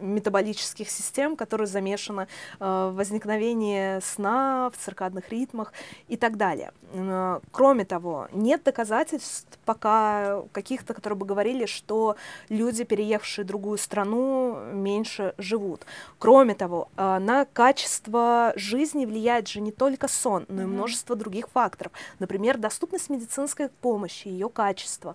[0.00, 5.72] метаболических систем, которые замешаны э, в возникновении сна, в циркадных ритмах
[6.08, 6.72] и так далее.
[6.92, 12.16] Э, кроме того, нет доказательств пока каких-то, которые бы говорили, что
[12.48, 15.84] люди, переехавшие в другую страну, меньше живут.
[16.18, 21.48] Кроме того, э, на качество жизни влияет же не только сон, но и множество других
[21.48, 21.92] факторов.
[22.18, 25.14] Например, доступность медицинской помощи, ее качество,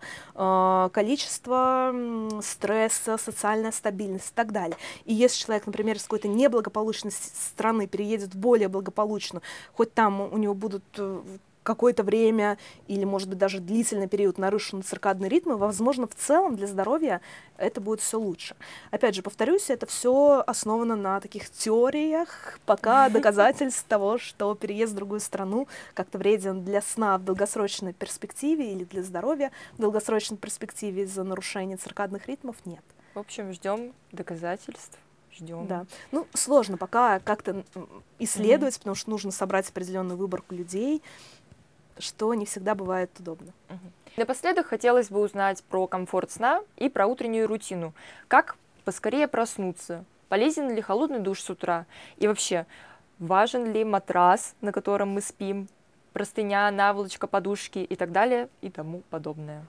[0.94, 1.94] количество
[2.42, 4.78] стресса, социальная стабильность и так далее далее.
[5.05, 9.41] И если человек, например, из какой-то неблагополучной страны переедет в более благополучную,
[9.74, 11.22] хоть там у него будут э,
[11.64, 12.57] какое-то время
[12.88, 17.22] или, может быть, даже длительный период нарушены циркадные ритмы, возможно, в целом для здоровья
[17.57, 18.55] это будет все лучше.
[18.91, 24.95] Опять же, повторюсь, это все основано на таких теориях, пока доказательств того, что переезд в
[24.97, 31.03] другую страну как-то вреден для сна в долгосрочной перспективе или для здоровья в долгосрочной перспективе
[31.03, 32.84] из-за нарушения циркадных ритмов нет.
[33.14, 34.97] В общем, ждем доказательств.
[35.32, 35.68] Ждем.
[35.68, 35.86] Да.
[36.11, 37.64] Ну, сложно пока как-то
[38.20, 38.80] исследовать, mm-hmm.
[38.80, 41.01] потому что нужно собрать определенную выборку людей.
[41.99, 43.51] что не всегда бывает удобно.
[44.18, 47.93] Напоследок хотелось бы узнать про комфорт сна и про утреннюю рутину.
[48.28, 50.05] Как поскорее проснуться?
[50.30, 51.86] Полезен ли холодный душ с утра?
[52.18, 52.66] И вообще,
[53.20, 55.68] важен ли матрас, на котором мы спим?
[56.14, 59.66] Простыня, наволочка, подушки и так далее и тому подобное.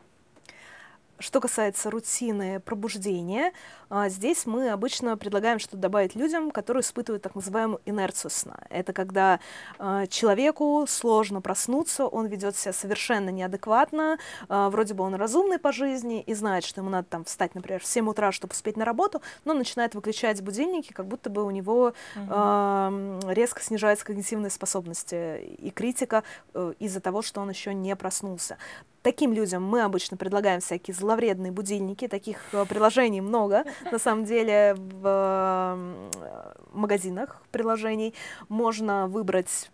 [1.19, 3.53] Что касается рутины пробуждения,
[3.89, 8.59] а, здесь мы обычно предлагаем что-то добавить людям, которые испытывают так называемую инерцию сна.
[8.69, 9.39] Это когда
[9.79, 15.71] а, человеку сложно проснуться, он ведет себя совершенно неадекватно, а, вроде бы он разумный по
[15.71, 18.85] жизни и знает, что ему надо там встать, например, в 7 утра, чтобы успеть на
[18.85, 23.31] работу, но начинает выключать будильники, как будто бы у него угу.
[23.31, 28.59] резко снижаются когнитивные способности и критика э, из-за того, что он еще не проснулся.
[29.05, 34.75] Таким людям мы обычно предлагаем всякие зловредные будильники, таких э, приложений много, на самом деле,
[34.79, 35.79] в
[36.73, 38.15] магазинах приложений.
[38.49, 39.71] Можно выбрать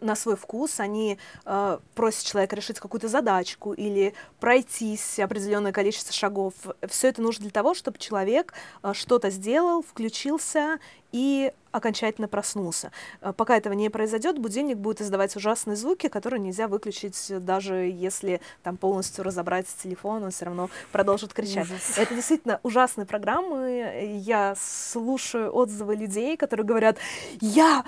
[0.00, 6.54] на свой вкус, они э, просят человека решить какую-то задачку или пройтись определенное количество шагов.
[6.86, 10.78] Все это нужно для того, чтобы человек э, что-то сделал, включился
[11.12, 12.92] и окончательно проснулся.
[13.20, 18.40] Э, пока этого не произойдет, будильник будет издавать ужасные звуки, которые нельзя выключить, даже если
[18.62, 21.66] там полностью разобрать телефон, он все равно продолжит кричать.
[21.66, 21.98] Ужас.
[21.98, 24.20] Это действительно ужасные программы.
[24.22, 26.98] Я слушаю отзывы людей, которые говорят,
[27.40, 27.84] я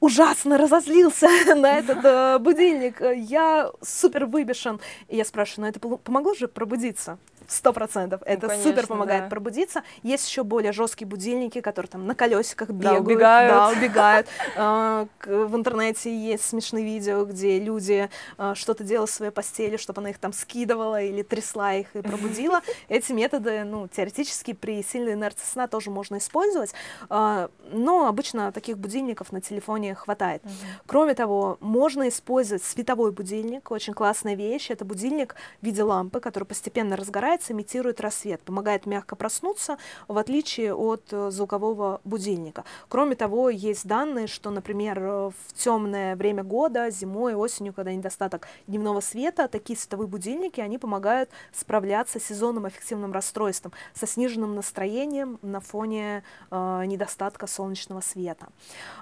[0.00, 4.80] ужасно разозлился на этот э, будильник, я супер выбешен.
[5.08, 7.18] И я спрашиваю, ну это помогло же пробудиться?
[7.52, 8.22] Сто процентов.
[8.24, 9.28] Ну, это конечно, супер помогает да.
[9.28, 9.82] пробудиться.
[10.02, 13.04] Есть еще более жесткие будильники, которые там на колесиках бегают.
[13.04, 13.52] Да, убегают.
[13.52, 14.26] Да, убегают.
[14.56, 20.00] А, в интернете есть смешные видео, где люди а, что-то делают в своей постели, чтобы
[20.00, 22.62] она их там скидывала или трясла их и пробудила.
[22.88, 26.72] Эти методы, ну, теоретически при сильной инерции сна тоже можно использовать,
[27.10, 30.42] а, но обычно таких будильников на телефоне хватает.
[30.86, 34.70] Кроме того, можно использовать световой будильник, очень классная вещь.
[34.70, 39.76] Это будильник в виде лампы, который постепенно разгорается, Заяц имитирует рассвет, помогает мягко проснуться,
[40.08, 42.64] в отличие от э, звукового будильника.
[42.88, 48.46] Кроме того, есть данные, что, например, э, в темное время года, зимой, осенью, когда недостаток
[48.66, 55.38] дневного света, такие световые будильники, они помогают справляться с сезонным аффективным расстройством, со сниженным настроением
[55.42, 58.48] на фоне э, недостатка солнечного света.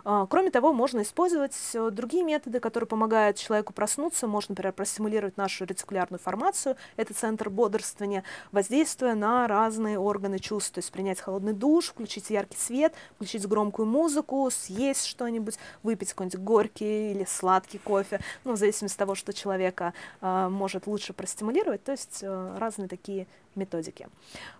[0.05, 4.27] Э, кроме того, можно использовать э, другие методы, которые помогают человеку проснуться.
[4.27, 8.20] Можно, например, простимулировать нашу ретикулярную формацию, это центр бодрствования,
[8.53, 10.73] воздействуя на разные органы чувств.
[10.73, 16.41] То есть принять холодный душ, включить яркий свет, включить громкую музыку, съесть что-нибудь, выпить какой-нибудь
[16.41, 21.85] горький или сладкий кофе, ну, в зависимости от того, что человека э, может лучше простимулировать.
[21.85, 24.09] То есть э, разные такие методики.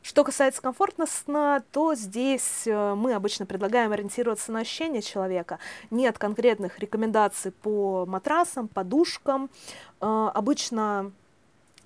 [0.03, 5.59] Что касается комфортного сна, то здесь э, мы обычно предлагаем ориентироваться на ощущения человека.
[5.91, 9.51] Нет конкретных рекомендаций по матрасам, подушкам.
[10.01, 11.13] Э, обычно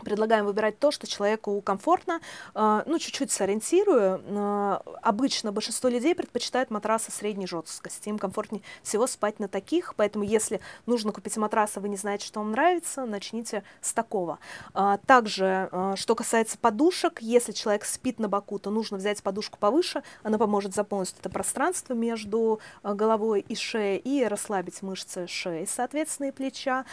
[0.05, 2.21] предлагаем выбирать то, что человеку комфортно.
[2.55, 4.23] А, ну, чуть-чуть сориентирую.
[4.29, 8.09] А, обычно большинство людей предпочитают матрасы средней жесткости.
[8.09, 12.27] Им комфортнее всего спать на таких, поэтому если нужно купить матрас, а вы не знаете,
[12.27, 14.39] что вам нравится, начните с такого.
[14.75, 20.03] А, также, что касается подушек, если человек спит на боку, то нужно взять подушку повыше,
[20.23, 26.33] она поможет заполнить это пространство между головой и шеей и расслабить мышцы шеи, соответственно, и
[26.33, 26.85] плеча.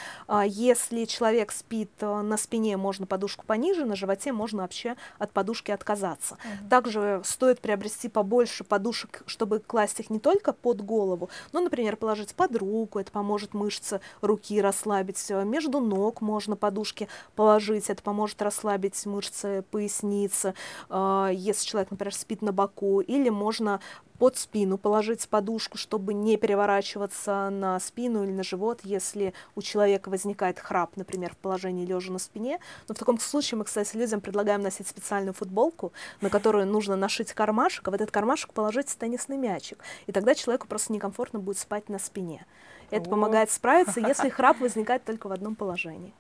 [0.45, 5.72] Если человек спит на спине, можно можно подушку пониже, на животе можно вообще от подушки
[5.72, 6.36] отказаться.
[6.36, 6.70] Угу.
[6.70, 12.36] Также стоит приобрести побольше подушек, чтобы класть их не только под голову, но, например, положить
[12.36, 15.30] под руку, это поможет мышцы руки расслабить.
[15.30, 20.54] Между ног можно подушки положить, это поможет расслабить мышцы поясницы,
[20.89, 23.02] а, если человек, например, спит на боку.
[23.02, 23.80] Или можно
[24.22, 30.09] под спину положить подушку, чтобы не переворачиваться на спину или на живот, если у человека
[30.09, 32.59] возникает храп, например, в положении лежа на спине.
[32.88, 35.91] Но в таком случае мы, кстати, людям предлагаем носить специальную футболку,
[36.22, 39.80] на которую нужно нашить кармашек, а в этот кармашек положить теннисный мячик.
[40.05, 42.45] И тогда человеку просто некомфортно будет спать на спине.
[42.91, 46.13] Это помогает справиться, если храп возникает только в одном положении.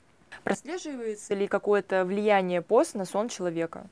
[0.43, 3.85] Прослеживается ли какое-то влияние пост на сон человека?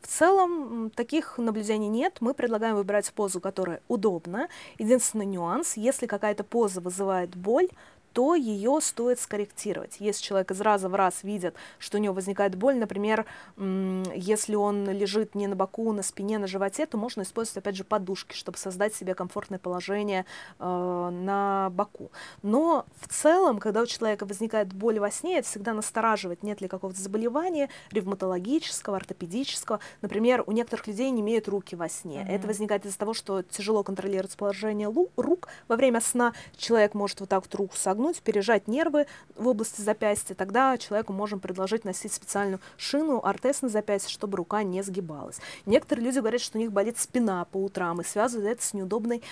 [0.00, 2.18] В целом таких наблюдений нет.
[2.20, 4.48] Мы предлагаем выбирать позу, которая удобна.
[4.78, 7.68] Единственный нюанс, если какая-то поза вызывает боль,
[8.16, 9.96] то ее стоит скорректировать.
[9.98, 13.26] Если человек из раза в раз видит, что у него возникает боль, например,
[13.58, 17.84] если он лежит не на боку, на спине, на животе, то можно использовать, опять же,
[17.84, 20.24] подушки, чтобы создать себе комфортное положение
[20.58, 22.10] э, на боку.
[22.42, 26.68] Но в целом, когда у человека возникает боль во сне, это всегда настораживает, нет ли
[26.68, 29.80] какого-то заболевания ревматологического, ортопедического.
[30.00, 32.20] Например, у некоторых людей не имеют руки во сне.
[32.22, 32.34] Mm-hmm.
[32.34, 36.32] Это возникает из-за того, что тяжело контролировать положение рук во время сна.
[36.56, 41.12] Человек может вот так вот руку согнуть, перетянуть, пережать нервы в области запястья, тогда человеку
[41.12, 45.40] можем предложить носить специальную шину, артез на запястье, чтобы рука не сгибалась.
[45.66, 49.22] Некоторые люди говорят, что у них болит спина по утрам и связывают это с неудобной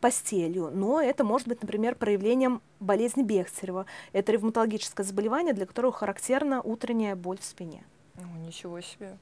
[0.00, 3.86] постелью, но это может быть, например, проявлением болезни Бехтерева.
[4.12, 7.84] Это ревматологическое заболевание, для которого характерна утренняя боль в спине.
[8.16, 9.16] О, ничего себе.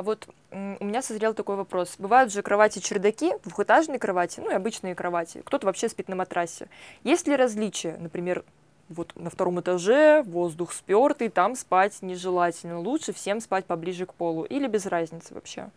[0.00, 1.96] А вот у меня созрел такой вопрос.
[1.98, 5.42] Бывают же кровати-чердаки, двухэтажные кровати, ну и обычные кровати.
[5.44, 6.68] Кто-то вообще спит на матрасе.
[7.04, 7.98] Есть ли различия?
[8.00, 8.42] Например,
[8.88, 12.78] вот на втором этаже воздух спертый, там спать нежелательно.
[12.78, 15.68] Лучше всем спать поближе к полу или без разницы вообще?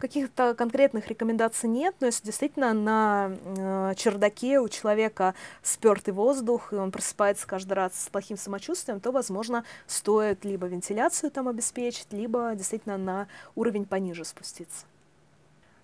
[0.00, 6.76] Каких-то конкретных рекомендаций нет, но если действительно на э, чердаке у человека спертый воздух, и
[6.76, 12.52] он просыпается каждый раз с плохим самочувствием, то, возможно, стоит либо вентиляцию там обеспечить, либо
[12.54, 14.86] действительно на уровень пониже спуститься.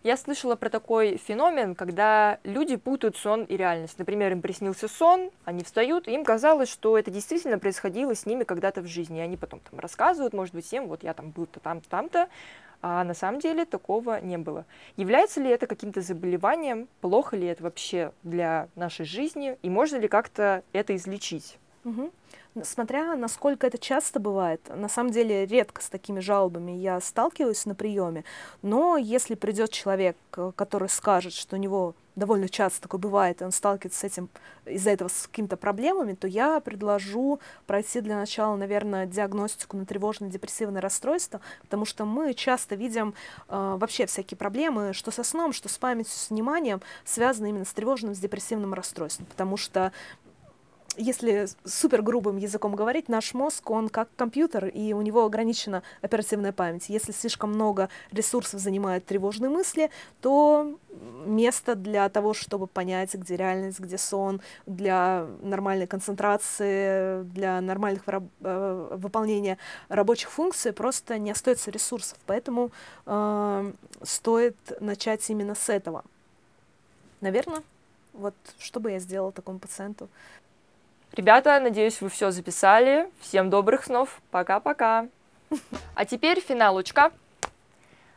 [0.03, 3.99] Я слышала про такой феномен, когда люди путают сон и реальность.
[3.99, 8.45] Например, им приснился сон, они встают, и им казалось, что это действительно происходило с ними
[8.45, 9.19] когда-то в жизни.
[9.19, 12.29] И они потом там рассказывают, может быть, всем, вот я там был-то там-то, там-то,
[12.83, 14.65] а на самом деле такого не было.
[14.97, 16.89] Является ли это каким-то заболеванием?
[17.01, 19.57] Плохо ли это вообще для нашей жизни?
[19.63, 21.59] И можно ли как-то это излечить?
[21.85, 22.11] Угу.
[22.63, 27.75] Смотря насколько это часто бывает, на самом деле редко с такими жалобами я сталкиваюсь на
[27.75, 28.25] приеме,
[28.63, 33.45] но если придет человек, э, который скажет, что у него довольно часто такое бывает, и
[33.45, 34.29] он сталкивается с этим
[34.65, 40.31] из-за этого с какими-то проблемами, то я предложу пройти для начала, наверное, диагностику на тревожное
[40.31, 43.15] депрессивное расстройство, потому что мы часто видим
[43.49, 47.73] э, вообще всякие проблемы, что со сном, что с памятью, с вниманием, связаны именно с
[47.73, 49.93] тревожным, с депрессивным расстройством, потому что
[50.97, 56.53] если супер грубым языком говорить, наш мозг, он как компьютер, и у него ограничена оперативная
[56.53, 56.89] память.
[56.89, 59.91] Если слишком много ресурсов занимают тревожные мысли,
[60.21, 60.77] то
[61.27, 68.89] место для того, чтобы понять, где реальность, где сон, для нормальной концентрации, для нормальных э,
[68.93, 72.19] выполнения рабочих функций просто не остается ресурсов.
[72.27, 72.71] Поэтому
[73.05, 73.73] э,
[74.03, 76.05] стоит начать именно с этого.
[77.21, 77.63] Наверное,
[78.13, 80.09] вот что бы я сделала такому пациенту?
[81.17, 83.09] Ребята, надеюсь, вы все записали.
[83.21, 84.21] Всем добрых снов.
[84.31, 85.09] Пока-пока.
[85.95, 87.11] А теперь финалочка.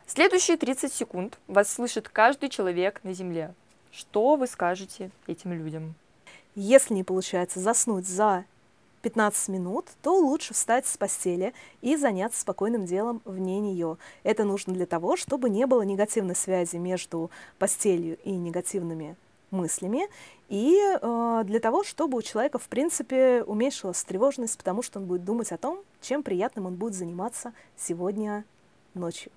[0.06, 3.54] Следующие 30 секунд вас слышит каждый человек на Земле.
[3.90, 5.94] Что вы скажете этим людям?
[6.54, 8.44] Если не получается заснуть за
[9.00, 13.96] 15 минут, то лучше встать с постели и заняться спокойным делом вне нее.
[14.24, 19.16] Это нужно для того, чтобы не было негативной связи между постелью и негативными
[19.50, 20.08] мыслями,
[20.48, 25.24] и э, для того, чтобы у человека, в принципе, уменьшилась тревожность, потому что он будет
[25.24, 28.44] думать о том, чем приятным он будет заниматься сегодня
[28.94, 29.32] ночью.